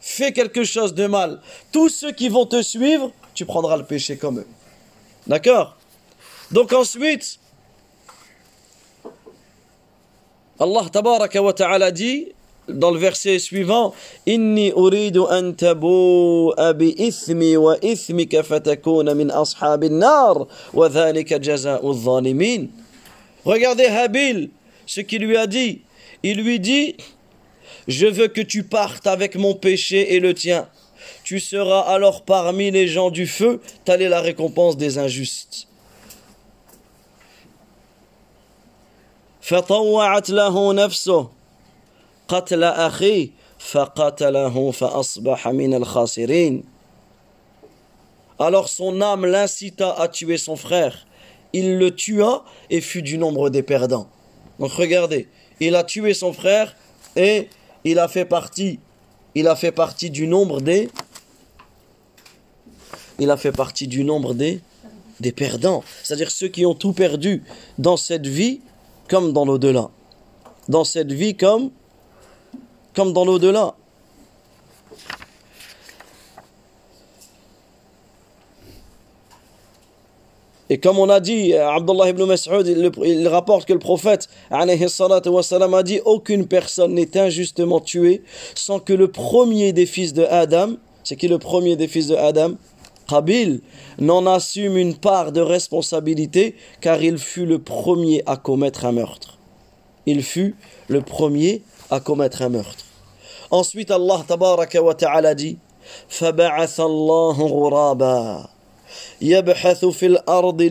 fais 0.00 0.32
quelque 0.32 0.64
chose 0.64 0.94
de 0.94 1.06
mal, 1.06 1.40
tous 1.70 1.88
ceux 1.88 2.12
qui 2.12 2.28
vont 2.28 2.46
te 2.46 2.62
suivre, 2.62 3.12
tu 3.34 3.44
prendras 3.44 3.76
le 3.76 3.84
péché 3.84 4.16
comme 4.16 4.40
eux. 4.40 4.48
D'accord? 5.26 5.76
Donc 6.50 6.72
ensuite, 6.72 7.38
Allah 10.60 10.84
tabaraka 10.90 11.42
wa 11.42 11.52
ta'ala 11.52 11.90
dit 11.90 12.28
dans 12.68 12.90
le 12.90 12.98
verset 12.98 13.38
suivant 13.38 13.92
inni 14.26 14.70
uridu 14.76 15.20
an 15.20 15.52
bi 16.74 16.94
ithmi 16.98 17.56
wa 17.56 17.76
ithmika 17.82 18.42
fatakuna 18.42 19.14
min 19.14 19.30
ashabin 19.30 19.98
nar 19.98 20.46
wa 20.72 20.88
dhalika 20.88 21.36
adh-dhalimin 21.36 22.68
regardez 23.44 23.86
Habil 23.86 24.50
ce 24.86 25.00
qu'il 25.00 25.22
lui 25.22 25.36
a 25.36 25.46
dit. 25.46 25.80
Il 26.22 26.42
lui 26.42 26.60
dit 26.60 26.96
je 27.88 28.06
veux 28.06 28.28
que 28.28 28.40
tu 28.40 28.62
partes 28.62 29.06
avec 29.06 29.34
mon 29.36 29.54
péché 29.54 30.14
et 30.14 30.20
le 30.20 30.34
tien. 30.34 30.68
Tu 31.24 31.40
seras 31.40 31.80
alors 31.80 32.22
parmi 32.22 32.70
les 32.70 32.86
gens 32.86 33.10
du 33.10 33.26
feu. 33.26 33.60
Telle 33.84 34.02
est 34.02 34.08
la 34.08 34.20
récompense 34.20 34.76
des 34.76 34.98
injustes 34.98 35.66
فطوعت 39.41 40.29
له 40.29 40.73
نفسه 40.73 41.29
قتل 42.27 42.63
أخيه 42.63 43.29
فقتله 43.59 44.71
فأصبح 44.71 45.47
من 45.47 45.73
الخاسرين 45.73 46.63
Alors 48.39 48.69
son 48.69 49.01
âme 49.01 49.25
l'incita 49.25 49.93
à 49.93 50.07
tuer 50.07 50.37
son 50.37 50.55
frère. 50.55 51.07
Il 51.53 51.77
le 51.79 51.95
tua 51.95 52.45
et 52.69 52.81
fut 52.81 53.01
du 53.01 53.17
nombre 53.17 53.49
des 53.49 53.63
perdants. 53.63 54.07
Donc 54.59 54.71
regardez, 54.73 55.27
il 55.59 55.75
a 55.75 55.83
tué 55.83 56.13
son 56.13 56.33
frère 56.33 56.75
et 57.15 57.49
il 57.83 57.97
a 57.97 58.07
fait 58.07 58.25
partie, 58.25 58.79
il 59.33 59.47
a 59.47 59.55
fait 59.55 59.71
partie 59.71 60.11
du 60.11 60.27
nombre 60.27 60.61
des, 60.61 60.89
il 63.17 63.31
a 63.31 63.37
fait 63.37 63.51
partie 63.51 63.87
du 63.87 64.03
nombre 64.03 64.35
des, 64.35 64.61
des 65.19 65.31
perdants. 65.31 65.83
C'est-à-dire 66.03 66.29
ceux 66.29 66.47
qui 66.47 66.65
ont 66.65 66.75
tout 66.75 66.93
perdu 66.93 67.43
dans 67.79 67.97
cette 67.97 68.27
vie 68.27 68.61
comme 69.08 69.32
dans 69.32 69.44
l'au-delà. 69.44 69.90
Dans 70.68 70.84
cette 70.84 71.12
vie 71.12 71.36
comme 71.36 71.70
comme 72.94 73.12
dans 73.12 73.24
l'au-delà. 73.24 73.74
Et 80.72 80.78
comme 80.78 80.98
on 80.98 81.10
a 81.10 81.20
dit, 81.20 81.52
Abdullah 81.54 82.08
ibn 82.08 82.24
Mas'ud, 82.24 82.66
il, 82.66 83.28
rapporte 83.28 83.66
que 83.66 83.74
le 83.74 83.78
prophète 83.78 84.30
wassalam, 84.50 85.74
a 85.74 85.82
dit 85.82 86.00
Aucune 86.06 86.46
personne 86.46 86.94
n'est 86.94 87.14
injustement 87.18 87.78
tuée 87.78 88.22
sans 88.54 88.78
que 88.78 88.94
le 88.94 89.08
premier 89.08 89.74
des 89.74 89.84
fils 89.84 90.14
de 90.14 90.24
Adam, 90.24 90.76
c'est 91.04 91.16
qui 91.16 91.28
le 91.28 91.38
premier 91.38 91.76
des 91.76 91.88
fils 91.88 92.06
de 92.06 92.16
Adam? 92.16 92.52
Qabil, 93.09 93.61
n'en 93.99 94.25
assume 94.25 94.77
une 94.77 94.95
part 94.95 95.31
de 95.31 95.41
responsabilité 95.41 96.55
car 96.81 97.01
il 97.01 97.17
fut 97.17 97.45
le 97.45 97.59
premier 97.59 98.21
à 98.25 98.35
commettre 98.35 98.85
un 98.85 98.91
meurtre. 98.91 99.37
Il 100.05 100.23
fut 100.23 100.55
le 100.87 101.01
premier 101.01 101.61
à 101.89 101.99
commettre 101.99 102.41
un 102.41 102.49
meurtre. 102.49 102.85
Ensuite, 103.49 103.91
Allah 103.91 104.23
tabaraka 104.27 104.81
wa 104.81 104.93
ta'ala 104.93 105.35
dit 105.35 105.57
فبعث 106.07 106.79
الله 106.79 107.47
غرابا 107.47 108.47
يبحث 109.21 109.85
في 109.85 110.05
الأرض 110.05 110.61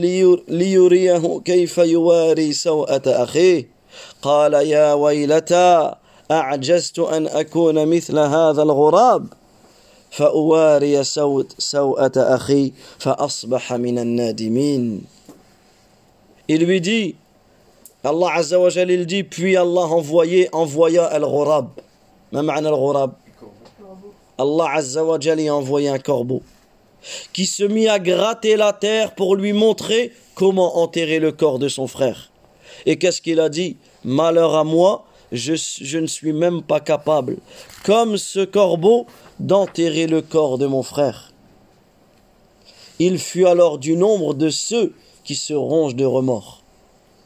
ليريه 0.49 1.41
كيف 1.45 1.79
يواري 1.79 2.53
سوءة 2.53 3.03
أخيه 3.07 3.69
قال 4.23 4.55
يا 4.55 4.93
ويلتى 4.93 5.95
أعجزت 6.31 6.99
أن 6.99 7.27
أكون 7.27 7.89
مثل 7.89 8.19
هذا 8.19 8.63
الغراب 8.63 9.27
فأواري 10.11 11.05
سوءة 11.59 12.13
أخي 12.17 12.73
فأصبح 12.99 13.73
من 13.73 13.99
النادمين 13.99 15.05
Il 16.49 16.65
lui 16.65 16.81
dit, 16.81 17.17
Allah 18.05 18.35
Azza 18.35 18.61
wa 18.61 18.69
Jal, 18.69 18.89
il 18.89 19.05
dit, 19.05 19.25
puis 19.25 19.57
Allah 19.57 19.81
envoyé, 19.81 20.49
envoya 20.53 21.07
Al-Ghurab. 21.07 21.71
Ma 22.31 22.43
ma'na 22.43 22.69
Al-Ghurab 22.69 23.15
Allah 24.39 24.67
Azza 24.75 25.05
wa 25.05 25.19
Jal 25.19 25.41
y 25.41 25.49
a 25.49 25.55
envoyé 25.55 25.89
un 25.89 25.99
corbeau 25.99 26.43
qui 27.33 27.47
se 27.47 27.65
mit 27.65 27.89
à 27.89 27.99
gratter 27.99 28.57
la 28.57 28.73
terre 28.73 29.15
pour 29.15 29.37
lui 29.37 29.53
montrer 29.53 30.13
comment 30.35 30.79
enterrer 30.79 31.19
le 31.19 31.33
corps 31.33 31.59
de 31.59 31.69
son 31.69 31.87
frère. 31.87 32.31
Et 32.85 32.97
qu'est-ce 32.97 33.23
qu'il 33.23 33.41
a 33.41 33.49
dit 33.49 33.77
Malheur 34.05 34.55
à 34.55 34.65
moi, 34.65 35.05
je, 35.33 35.55
je, 35.55 35.99
ne 35.99 36.07
suis 36.07 36.33
même 36.33 36.63
pas 36.63 36.81
capable, 36.81 37.39
comme 37.85 38.17
ce 38.17 38.45
corbeau, 38.45 39.07
d'enterrer 39.42 40.08
le 40.08 40.22
corps 40.22 40.58
de 40.58 40.68
mon 40.68 40.84
frère. 40.84 41.32
Il 43.00 43.18
fut 43.18 43.48
alors 43.48 43.80
du 43.80 43.96
nombre 43.96 44.36
de 44.36 44.50
ceux 44.50 44.94
qui 45.24 45.36
se 45.36 45.54
rongent 45.54 45.96
de 45.96 46.06
remords. 46.06 46.62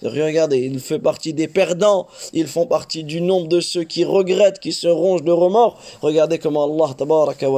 Regardez, 0.01 0.59
il 0.59 0.79
fait 0.79 0.99
partie 0.99 1.33
des 1.33 1.47
perdants, 1.47 2.07
ils 2.33 2.47
font 2.47 2.67
partie 2.67 3.03
du 3.03 3.21
nombre 3.21 3.47
de 3.47 3.59
ceux 3.59 3.83
qui 3.83 4.05
regrettent, 4.05 4.59
qui 4.59 4.71
se 4.71 4.87
rongent 4.87 5.23
de 5.23 5.31
remords. 5.31 5.77
Regardez 6.01 6.39
comment 6.39 6.63
Allah 6.65 6.93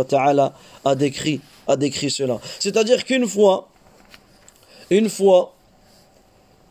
ta'ala 0.05 0.53
a 0.85 0.95
décrit, 0.95 1.41
a 1.67 1.75
décrit 1.75 2.09
cela. 2.09 2.39
C'est-à-dire 2.59 3.05
qu'une 3.05 3.27
fois, 3.27 3.67
une 4.89 5.09
fois 5.09 5.53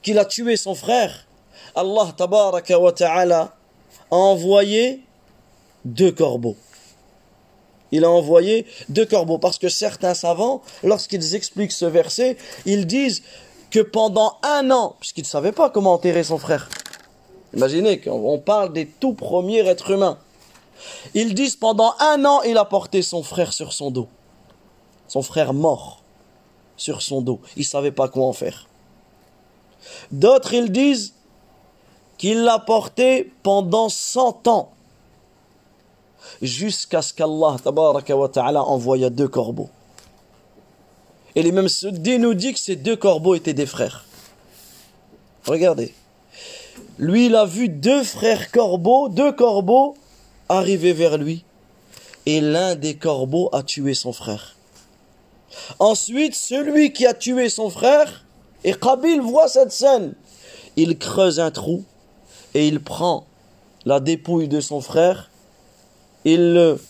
qu'il 0.02 0.18
a 0.18 0.24
tué 0.24 0.56
son 0.56 0.74
frère, 0.74 1.26
Allah 1.74 2.14
a 2.18 3.54
envoyé 4.10 5.00
deux 5.84 6.12
corbeaux. 6.12 6.56
Il 7.92 8.04
a 8.04 8.10
envoyé 8.10 8.66
deux 8.88 9.06
corbeaux 9.06 9.38
parce 9.38 9.58
que 9.58 9.68
certains 9.68 10.14
savants, 10.14 10.62
lorsqu'ils 10.82 11.34
expliquent 11.34 11.72
ce 11.72 11.84
verset, 11.84 12.36
ils 12.64 12.86
disent 12.86 13.22
que 13.70 13.80
pendant 13.80 14.38
un 14.42 14.70
an, 14.70 14.96
puisqu'il 15.00 15.22
ne 15.22 15.26
savait 15.26 15.52
pas 15.52 15.70
comment 15.70 15.94
enterrer 15.94 16.24
son 16.24 16.38
frère, 16.38 16.68
imaginez 17.54 18.00
qu'on 18.00 18.38
parle 18.38 18.72
des 18.72 18.86
tout 18.86 19.12
premiers 19.12 19.66
êtres 19.66 19.90
humains, 19.90 20.18
ils 21.14 21.34
disent 21.34 21.56
pendant 21.56 21.94
un 22.00 22.24
an, 22.24 22.42
il 22.42 22.58
a 22.58 22.64
porté 22.64 23.02
son 23.02 23.22
frère 23.22 23.52
sur 23.52 23.72
son 23.72 23.90
dos. 23.90 24.08
Son 25.08 25.22
frère 25.22 25.54
mort 25.54 26.02
sur 26.76 27.02
son 27.02 27.22
dos. 27.22 27.40
Il 27.56 27.60
ne 27.60 27.64
savait 27.64 27.92
pas 27.92 28.08
quoi 28.08 28.26
en 28.26 28.32
faire. 28.32 28.68
D'autres, 30.10 30.52
ils 30.52 30.70
disent 30.70 31.14
qu'il 32.18 32.42
l'a 32.42 32.58
porté 32.58 33.32
pendant 33.42 33.88
100 33.88 34.48
ans. 34.48 34.72
Jusqu'à 36.42 37.02
ce 37.02 37.12
qu'Allah 37.12 37.56
envoya 38.62 39.10
deux 39.10 39.28
corbeaux. 39.28 39.70
Et 41.34 41.42
les 41.42 41.52
mêmes 41.52 41.68
Soudi 41.68 42.18
nous 42.18 42.34
dit 42.34 42.54
que 42.54 42.58
ces 42.58 42.76
deux 42.76 42.96
corbeaux 42.96 43.34
étaient 43.34 43.54
des 43.54 43.66
frères. 43.66 44.04
Regardez. 45.46 45.94
Lui, 46.98 47.26
il 47.26 47.36
a 47.36 47.44
vu 47.44 47.68
deux 47.68 48.02
frères 48.02 48.50
corbeaux, 48.50 49.08
deux 49.08 49.32
corbeaux 49.32 49.94
arriver 50.48 50.92
vers 50.92 51.18
lui. 51.18 51.44
Et 52.24 52.40
l'un 52.40 52.74
des 52.74 52.96
corbeaux 52.96 53.50
a 53.52 53.62
tué 53.62 53.94
son 53.94 54.12
frère. 54.12 54.56
Ensuite, 55.78 56.34
celui 56.34 56.92
qui 56.92 57.06
a 57.06 57.14
tué 57.14 57.48
son 57.48 57.70
frère, 57.70 58.24
et 58.64 58.74
Kabil 58.74 59.20
voit 59.20 59.48
cette 59.48 59.72
scène, 59.72 60.14
il 60.76 60.98
creuse 60.98 61.40
un 61.40 61.50
trou 61.50 61.84
et 62.54 62.66
il 62.66 62.80
prend 62.80 63.26
la 63.84 64.00
dépouille 64.00 64.48
de 64.48 64.60
son 64.60 64.80
frère, 64.80 65.30
il 66.26 66.54
le, 66.54 66.80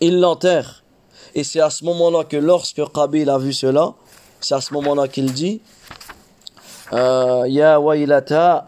il 0.00 0.18
l'enterre 0.20 0.82
et 1.34 1.44
c'est 1.44 1.60
à 1.60 1.70
ce 1.70 1.84
moment-là 1.84 2.24
que 2.24 2.36
lorsque 2.36 2.82
Qabil 2.92 3.28
a 3.28 3.38
vu 3.38 3.52
cela, 3.52 3.92
c'est 4.40 4.54
à 4.54 4.60
ce 4.60 4.72
moment-là 4.74 5.06
qu'il 5.06 5.32
dit 5.32 5.60
euh, 6.92 7.44
Ya 7.48 7.80
waylata, 7.80 8.66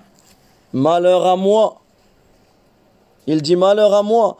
malheur 0.73 1.27
à 1.27 1.37
moi. 1.37 1.81
Il 3.27 3.43
dit 3.43 3.57
malheur 3.57 3.95
à 3.95 4.03
moi. 4.03 4.37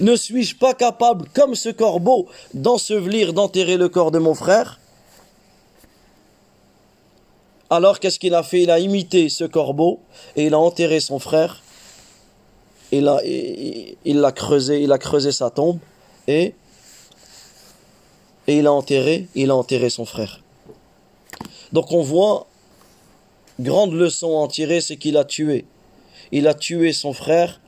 Ne 0.00 0.16
suis-je 0.16 0.56
pas 0.56 0.74
capable, 0.74 1.28
comme 1.34 1.54
ce 1.54 1.68
corbeau, 1.68 2.26
d'ensevelir, 2.54 3.34
d'enterrer 3.34 3.76
le 3.76 3.88
corps 3.88 4.10
de 4.10 4.18
mon 4.18 4.34
frère? 4.34 4.80
Alors 7.68 7.98
qu'est-ce 8.00 8.18
qu'il 8.18 8.34
a 8.34 8.42
fait? 8.42 8.62
Il 8.62 8.70
a 8.70 8.78
imité 8.78 9.28
ce 9.28 9.44
corbeau 9.44 10.00
et 10.36 10.46
il 10.46 10.54
a 10.54 10.58
enterré 10.58 11.00
son 11.00 11.18
frère 11.18 11.62
il 12.92 13.08
a, 13.08 14.32
creusé, 14.32 14.82
il 14.82 14.92
a 14.92 14.98
creusé 14.98 15.32
sa 15.32 15.50
tombe 15.50 15.78
et, 16.28 16.54
et 18.46 18.58
il 18.58 18.66
a 18.66 18.72
enterré, 18.72 19.28
il 19.34 19.50
a 19.50 19.56
enterré 19.56 19.90
son 19.90 20.04
frère. 20.04 20.40
Donc 21.72 21.92
on 21.92 22.02
voit, 22.02 22.46
grande 23.60 23.92
leçon 23.92 24.28
à 24.38 24.40
en 24.40 24.48
tirer, 24.48 24.80
c'est 24.80 24.96
qu'il 24.96 25.16
a 25.16 25.24
tué. 25.24 25.64
Il 26.32 26.46
a 26.48 26.54
tué 26.54 26.92
son 26.92 27.12
frère 27.12 27.60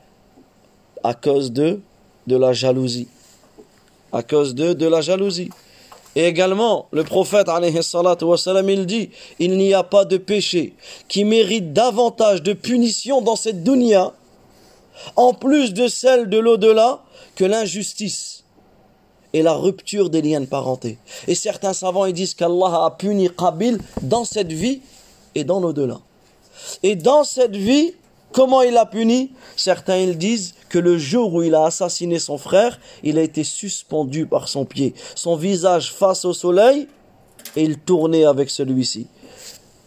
à 1.03 1.13
cause 1.13 1.51
de, 1.51 1.81
de 2.27 2.35
la 2.35 2.53
jalousie. 2.53 3.07
À 4.11 4.23
cause 4.23 4.55
de, 4.55 4.73
de 4.73 4.87
la 4.87 5.01
jalousie. 5.01 5.49
Et 6.15 6.25
également, 6.25 6.87
le 6.91 7.03
prophète, 7.03 7.47
il 7.49 8.85
dit, 8.85 9.09
il 9.37 9.57
n'y 9.57 9.73
a 9.73 9.83
pas 9.83 10.05
de 10.05 10.17
péché 10.17 10.75
qui 11.07 11.23
mérite 11.23 11.71
davantage 11.71 12.41
de 12.41 12.53
punition 12.53 13.21
dans 13.21 13.35
cette 13.35 13.63
dunya 13.63 14.13
en 15.15 15.33
plus 15.33 15.73
de 15.73 15.87
celle 15.87 16.29
de 16.29 16.37
l'au-delà, 16.37 17.01
que 17.35 17.45
l'injustice 17.45 18.43
et 19.31 19.41
la 19.41 19.53
rupture 19.53 20.09
des 20.09 20.21
liens 20.21 20.41
de 20.41 20.45
parenté. 20.45 20.97
Et 21.27 21.35
certains 21.35 21.73
savants 21.73 22.05
ils 22.05 22.13
disent 22.13 22.33
qu'Allah 22.33 22.85
a 22.85 22.95
puni 22.97 23.29
Qabil 23.29 23.79
dans 24.01 24.25
cette 24.25 24.51
vie 24.51 24.81
et 25.35 25.43
dans 25.43 25.59
l'au-delà. 25.59 25.99
Et 26.83 26.95
dans 26.95 27.23
cette 27.23 27.55
vie, 27.55 27.93
comment 28.31 28.61
il 28.61 28.77
a 28.77 28.85
puni? 28.85 29.31
Certains 29.55 30.07
disent 30.07 30.55
que 30.69 30.79
le 30.79 30.97
jour 30.97 31.33
où 31.33 31.43
il 31.43 31.55
a 31.55 31.65
assassiné 31.65 32.19
son 32.19 32.37
frère, 32.37 32.79
il 33.03 33.17
a 33.17 33.21
été 33.21 33.43
suspendu 33.43 34.25
par 34.25 34.47
son 34.47 34.65
pied, 34.65 34.93
son 35.15 35.35
visage 35.35 35.93
face 35.93 36.25
au 36.25 36.33
soleil, 36.33 36.87
et 37.55 37.63
il 37.63 37.79
tournait 37.79 38.25
avec 38.25 38.49
celui-ci. 38.49 39.07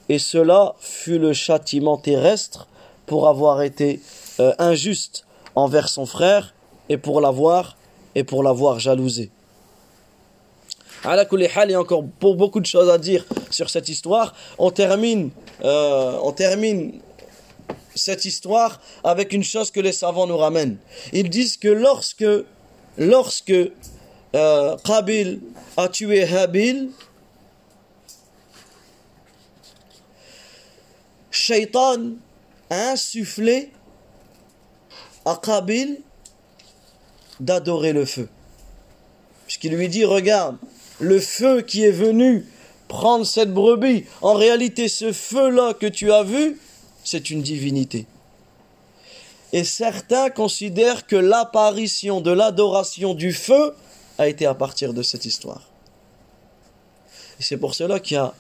Et 0.08 0.18
cela 0.18 0.74
fut 0.80 1.18
le 1.18 1.32
châtiment 1.32 1.96
terrestre 1.96 2.68
pour 3.06 3.28
avoir 3.28 3.62
été 3.62 4.00
euh, 4.40 4.52
injuste 4.58 5.24
envers 5.54 5.88
son 5.88 6.06
frère 6.06 6.54
et 6.88 6.96
pour 6.96 7.20
l'avoir 7.20 7.76
et 8.14 8.24
pour 8.24 8.42
l'avoir 8.42 8.78
jalousé. 8.78 9.30
il 11.04 11.70
y 11.70 11.74
a 11.74 11.80
encore 11.80 12.02
beaucoup 12.20 12.60
de 12.60 12.66
choses 12.66 12.90
à 12.90 12.98
dire 12.98 13.24
sur 13.50 13.70
cette 13.70 13.88
histoire. 13.88 14.34
On 14.58 14.70
termine, 14.70 15.30
euh, 15.64 16.18
on 16.22 16.32
termine 16.32 17.00
cette 17.94 18.24
histoire 18.24 18.80
avec 19.04 19.32
une 19.32 19.44
chose 19.44 19.70
que 19.70 19.80
les 19.80 19.92
savants 19.92 20.26
nous 20.26 20.36
ramènent. 20.36 20.78
Ils 21.12 21.30
disent 21.30 21.56
que 21.56 21.68
lorsque, 21.68 22.24
lorsque 22.98 23.52
euh, 24.34 24.76
a 25.76 25.88
tué 25.88 26.24
Habil, 26.24 26.90
Shaitan 31.30 32.12
a 32.70 32.90
insufflé 32.90 33.70
à 35.24 35.38
Qabil 35.42 36.00
d'adorer 37.40 37.92
le 37.92 38.04
feu. 38.04 38.28
Puisqu'il 39.46 39.74
lui 39.74 39.88
dit, 39.88 40.04
regarde, 40.04 40.56
le 41.00 41.18
feu 41.20 41.62
qui 41.62 41.84
est 41.84 41.90
venu 41.90 42.46
prendre 42.88 43.26
cette 43.26 43.52
brebis, 43.52 44.04
en 44.20 44.34
réalité 44.34 44.88
ce 44.88 45.12
feu-là 45.12 45.74
que 45.74 45.86
tu 45.86 46.12
as 46.12 46.22
vu, 46.22 46.58
c'est 47.04 47.30
une 47.30 47.42
divinité. 47.42 48.06
Et 49.52 49.64
certains 49.64 50.30
considèrent 50.30 51.06
que 51.06 51.16
l'apparition 51.16 52.20
de 52.20 52.30
l'adoration 52.30 53.14
du 53.14 53.32
feu 53.32 53.74
a 54.18 54.28
été 54.28 54.46
à 54.46 54.54
partir 54.54 54.94
de 54.94 55.02
cette 55.02 55.24
histoire. 55.24 55.68
Et 57.38 57.42
c'est 57.42 57.58
pour 57.58 57.74
cela 57.74 58.00
qu'il 58.00 58.16
y 58.16 58.18
a 58.18 58.34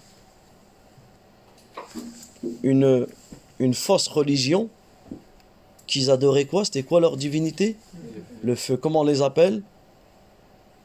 une, 2.62 3.06
une 3.58 3.74
fausse 3.74 4.08
religion 4.08 4.68
qu'ils 5.86 6.10
adoraient 6.10 6.46
quoi? 6.46 6.64
C'était 6.64 6.82
quoi 6.82 7.00
leur 7.00 7.16
divinité? 7.16 7.76
Le 8.42 8.54
feu. 8.54 8.76
Comment 8.76 9.00
on 9.00 9.04
les 9.04 9.20
appelle? 9.20 9.62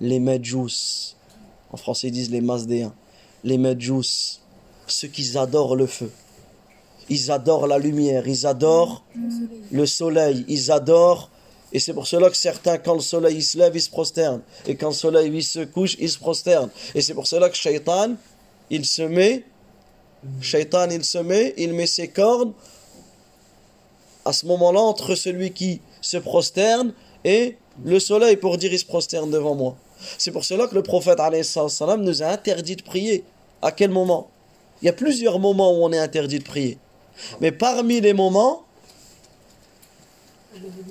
Les 0.02 0.20
Medjous. 0.20 1.16
En 1.72 1.78
français, 1.78 2.08
ils 2.08 2.12
disent 2.12 2.32
les 2.32 2.42
Mazdéens. 2.42 2.94
Les 3.44 3.58
Medjous. 3.58 4.40
Ceux 4.88 5.08
qui 5.08 5.38
adorent 5.38 5.76
le 5.76 5.88
feu. 5.88 6.12
Ils 7.10 7.32
adorent 7.32 7.68
la 7.68 7.80
lumière, 7.80 8.28
ils 8.28 8.46
adorent 8.46 9.04
le 9.72 9.86
soleil, 9.86 10.46
ils 10.48 10.72
adorent. 10.72 11.30
Et 11.74 11.80
c'est 11.80 11.94
pour 11.94 12.08
cela 12.08 12.30
que 12.30 12.38
certains, 12.38 12.78
quand 12.78 12.94
le 12.94 13.02
soleil 13.02 13.42
se 13.42 13.58
lève, 13.58 13.76
ils 13.76 13.82
se 13.82 13.90
prosternent. 13.90 14.42
Et 14.66 14.76
quand 14.76 14.88
le 14.88 14.94
soleil 14.94 15.32
il 15.34 15.44
se 15.44 15.60
couche, 15.66 15.96
ils 16.00 16.10
se 16.10 16.18
prosternent. 16.18 16.70
Et 16.96 17.02
c'est 17.02 17.14
pour 17.14 17.28
cela 17.28 17.50
que 17.50 17.56
Shaitan, 17.56 18.16
il 18.70 18.86
se 18.86 19.02
met, 19.02 19.44
Shaitan, 20.42 20.90
il 20.90 21.04
se 21.04 21.18
met, 21.18 21.54
il 21.58 21.74
met 21.74 21.88
ses 21.88 22.08
cornes 22.08 22.54
à 24.26 24.34
ce 24.34 24.46
moment-là 24.46 24.82
entre 24.82 25.16
celui 25.16 25.52
qui 25.52 25.82
se 26.02 26.18
prosterne 26.18 26.94
et 27.24 27.58
le 27.84 28.00
soleil 28.00 28.36
pour 28.38 28.58
dire 28.58 28.74
il 28.74 28.80
se 28.80 28.86
prosterne 28.86 29.32
devant 29.32 29.56
moi. 29.56 29.78
C'est 30.18 30.32
pour 30.32 30.44
cela 30.44 30.68
que 30.68 30.76
le 30.76 30.84
prophète 30.84 31.20
nous 32.00 32.24
a 32.24 32.28
interdit 32.28 32.76
de 32.76 32.84
prier. 32.84 33.24
À 33.62 33.72
quel 33.72 33.90
moment? 33.90 34.30
Il 34.82 34.86
y 34.86 34.90
a 34.90 34.94
plusieurs 34.94 35.40
moments 35.40 35.72
où 35.72 35.84
on 35.84 35.92
est 35.92 35.98
interdit 35.98 36.40
de 36.40 36.44
prier. 36.44 36.78
Mais 37.42 37.52
parmi 37.52 38.02
les 38.02 38.14
moments, 38.14 38.64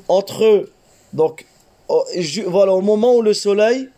entre 0.09 0.69
donc 1.13 1.47
voilà 2.47 2.73
au 2.73 2.81
moment 2.81 3.17
où 3.17 3.23
le 3.23 3.35
soleil 3.35 3.89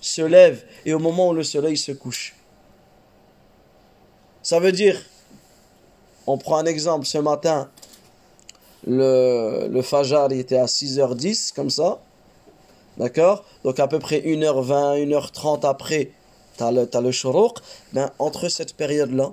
se 0.00 0.22
lève 0.22 0.64
et 0.84 0.92
au 0.94 0.98
moment 0.98 1.28
où 1.28 1.34
le 1.34 1.42
soleil 1.42 1.76
se 1.76 1.92
couche. 1.92 2.34
Ça 4.42 4.60
veut 4.60 4.72
dire, 4.72 5.00
on 6.26 6.38
prend 6.38 6.58
un 6.58 6.66
exemple, 6.66 7.06
ce 7.06 7.18
matin, 7.18 7.70
le, 8.86 9.68
le 9.68 9.82
Fajr 9.82 10.32
était 10.32 10.56
à 10.56 10.66
6h10, 10.66 11.52
comme 11.54 11.70
ça. 11.70 12.00
D'accord? 12.96 13.44
Donc 13.64 13.78
à 13.80 13.88
peu 13.88 13.98
près 13.98 14.20
1h20, 14.20 15.06
1h30 15.06 15.66
après, 15.66 16.12
tu 16.56 16.64
as 16.64 16.72
le, 16.72 16.88
as 16.92 17.62
Ben, 17.92 18.10
entre 18.18 18.48
cette 18.48 18.74
période-là, 18.74 19.32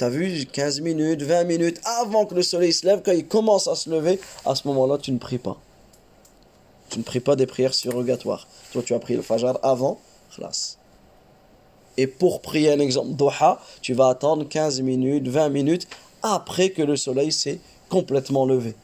tu 0.00 0.04
as 0.04 0.08
vu 0.08 0.46
15 0.46 0.80
minutes, 0.80 1.20
20 1.20 1.44
minutes 1.44 1.78
avant 1.84 2.24
que 2.24 2.34
le 2.34 2.42
soleil 2.42 2.72
se 2.72 2.86
lève, 2.86 3.02
quand 3.04 3.12
il 3.12 3.26
commence 3.26 3.68
à 3.68 3.74
se 3.74 3.90
lever, 3.90 4.18
à 4.46 4.54
ce 4.54 4.66
moment-là, 4.68 4.96
tu 4.96 5.12
ne 5.12 5.18
pries 5.18 5.36
pas. 5.36 5.58
Tu 6.88 6.98
ne 6.98 7.04
pries 7.04 7.20
pas 7.20 7.36
des 7.36 7.46
prières 7.46 7.74
surrogatoires. 7.74 8.48
Toi, 8.72 8.82
tu 8.82 8.94
as 8.94 8.98
pris 8.98 9.14
le 9.14 9.20
Fajr 9.20 9.58
avant, 9.62 10.00
classe. 10.34 10.78
Et 11.98 12.06
pour 12.06 12.40
prier 12.40 12.72
un 12.72 12.80
exemple 12.80 13.10
Doha, 13.10 13.60
tu 13.82 13.92
vas 13.92 14.08
attendre 14.08 14.48
15 14.48 14.80
minutes, 14.80 15.28
20 15.28 15.50
minutes 15.50 15.86
après 16.22 16.70
que 16.70 16.80
le 16.80 16.96
soleil 16.96 17.30
s'est 17.30 17.60
complètement 17.90 18.46
levé. 18.46 18.74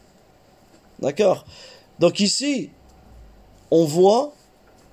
D'accord? 0.98 1.46
Donc 1.98 2.20
ici, 2.20 2.68
on 3.70 3.87
voit 3.87 4.35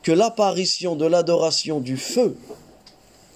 que 0.03 0.13
l'apparition 0.13 0.95
de 0.95 1.05
l'adoration 1.05 1.81
du 1.81 1.97
feu 1.97 2.37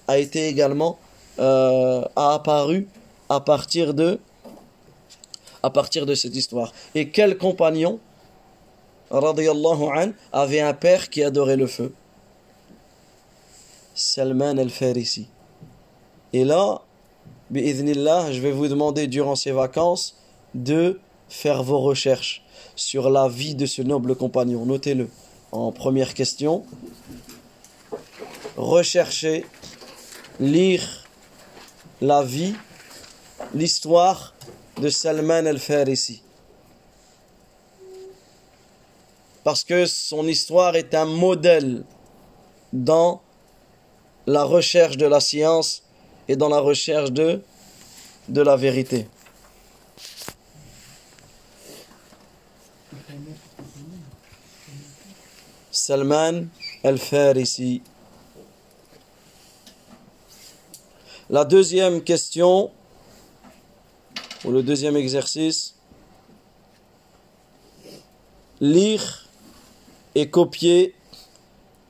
a 0.06 0.16
été 0.16 0.48
également 0.48 0.98
euh, 1.38 2.04
a 2.16 2.34
apparu 2.34 2.88
à 3.28 3.40
partir 3.40 3.94
de 3.94 4.18
à 5.62 5.70
partir 5.70 6.06
de 6.06 6.14
cette 6.14 6.36
histoire. 6.36 6.72
Et 6.94 7.10
quel 7.10 7.36
compagnon 7.36 7.98
an, 9.10 9.34
avait 10.32 10.60
un 10.60 10.74
père 10.74 11.10
qui 11.10 11.22
adorait 11.22 11.56
le 11.56 11.66
feu? 11.66 11.92
Salman 13.94 14.56
al-Farisi. 14.58 15.26
Et 16.32 16.44
là, 16.44 16.82
je 17.52 18.40
vais 18.40 18.52
vous 18.52 18.68
demander 18.68 19.08
durant 19.08 19.34
ces 19.34 19.50
vacances 19.50 20.16
de 20.54 21.00
faire 21.28 21.62
vos 21.62 21.80
recherches 21.80 22.44
sur 22.76 23.10
la 23.10 23.28
vie 23.28 23.54
de 23.54 23.66
ce 23.66 23.82
noble 23.82 24.14
compagnon. 24.14 24.64
Notez-le 24.64 25.08
en 25.52 25.72
première 25.72 26.14
question. 26.14 26.64
Recherchez, 28.56 29.44
lire 30.38 31.07
la 32.00 32.22
vie, 32.22 32.54
l'histoire 33.54 34.34
de 34.80 34.88
Salman 34.88 35.46
al-Farisi. 35.46 36.22
Parce 39.44 39.64
que 39.64 39.86
son 39.86 40.26
histoire 40.26 40.76
est 40.76 40.94
un 40.94 41.06
modèle 41.06 41.84
dans 42.72 43.22
la 44.26 44.44
recherche 44.44 44.96
de 44.96 45.06
la 45.06 45.20
science 45.20 45.82
et 46.28 46.36
dans 46.36 46.48
la 46.48 46.60
recherche 46.60 47.10
de, 47.10 47.42
de 48.28 48.42
la 48.42 48.56
vérité. 48.56 49.08
Salman 55.70 56.48
al-Farisi. 56.84 57.82
La 61.30 61.44
deuxième 61.44 62.02
question, 62.02 62.70
ou 64.44 64.50
le 64.50 64.62
deuxième 64.62 64.96
exercice, 64.96 65.74
lire 68.60 69.28
et 70.14 70.30
copier 70.30 70.94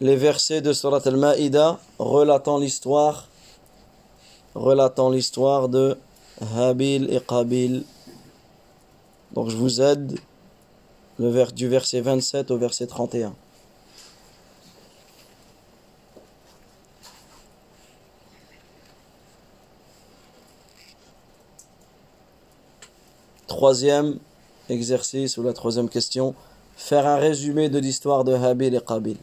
les 0.01 0.17
versets 0.17 0.61
de 0.61 0.73
Surat 0.73 1.03
al-Ma'ida 1.05 1.79
relatant 1.99 2.59
l'histoire 2.59 3.29
relatant 4.55 5.11
l'histoire 5.11 5.69
de 5.69 5.97
Habil 6.57 7.13
et 7.13 7.21
Qabil. 7.21 7.85
Donc 9.33 9.51
je 9.51 9.57
vous 9.57 9.81
aide 9.81 10.19
le 11.19 11.29
vers, 11.29 11.53
du 11.53 11.69
verset 11.69 12.01
27 12.01 12.51
au 12.51 12.59
verset 12.59 12.87
31. 12.87 13.35
Troisième 23.59 24.19
exercice 24.69 25.37
ou 25.37 25.43
la 25.43 25.53
troisième 25.53 25.89
question, 25.89 26.33
faire 26.77 27.09
un 27.09 27.17
résumé 27.17 27.69
de 27.69 27.81
l'histoire 27.81 28.23
de 28.23 28.33
Habil 28.33 28.73
et 28.73 28.81
Qabil. 28.81 29.17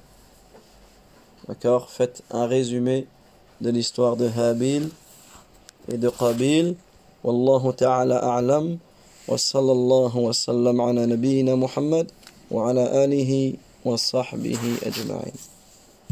D'accord? 1.47 1.89
Faites 1.89 2.21
un 2.31 2.45
résumé 2.45 3.07
de 3.61 3.69
l'histoire 3.69 4.17
de 4.17 4.27
Habil 4.37 4.89
et 5.89 5.97
de 5.97 6.09
Qabil. 6.09 6.75
Wallahu 7.23 7.73
ta'ala 7.77 8.17
a'lam. 8.35 8.77
Wa 9.29 9.37
sallallahu 9.37 10.17
wa 10.17 10.33
sallam 10.33 10.81
ala 10.81 11.07
nabiyyina 11.07 11.55
Muhammad 11.55 12.11
wa 12.51 12.71
ala 12.71 13.03
alihi 13.03 13.57
wa 13.85 13.97
sahbihi 13.97 14.85
ajma'in. 14.85 15.54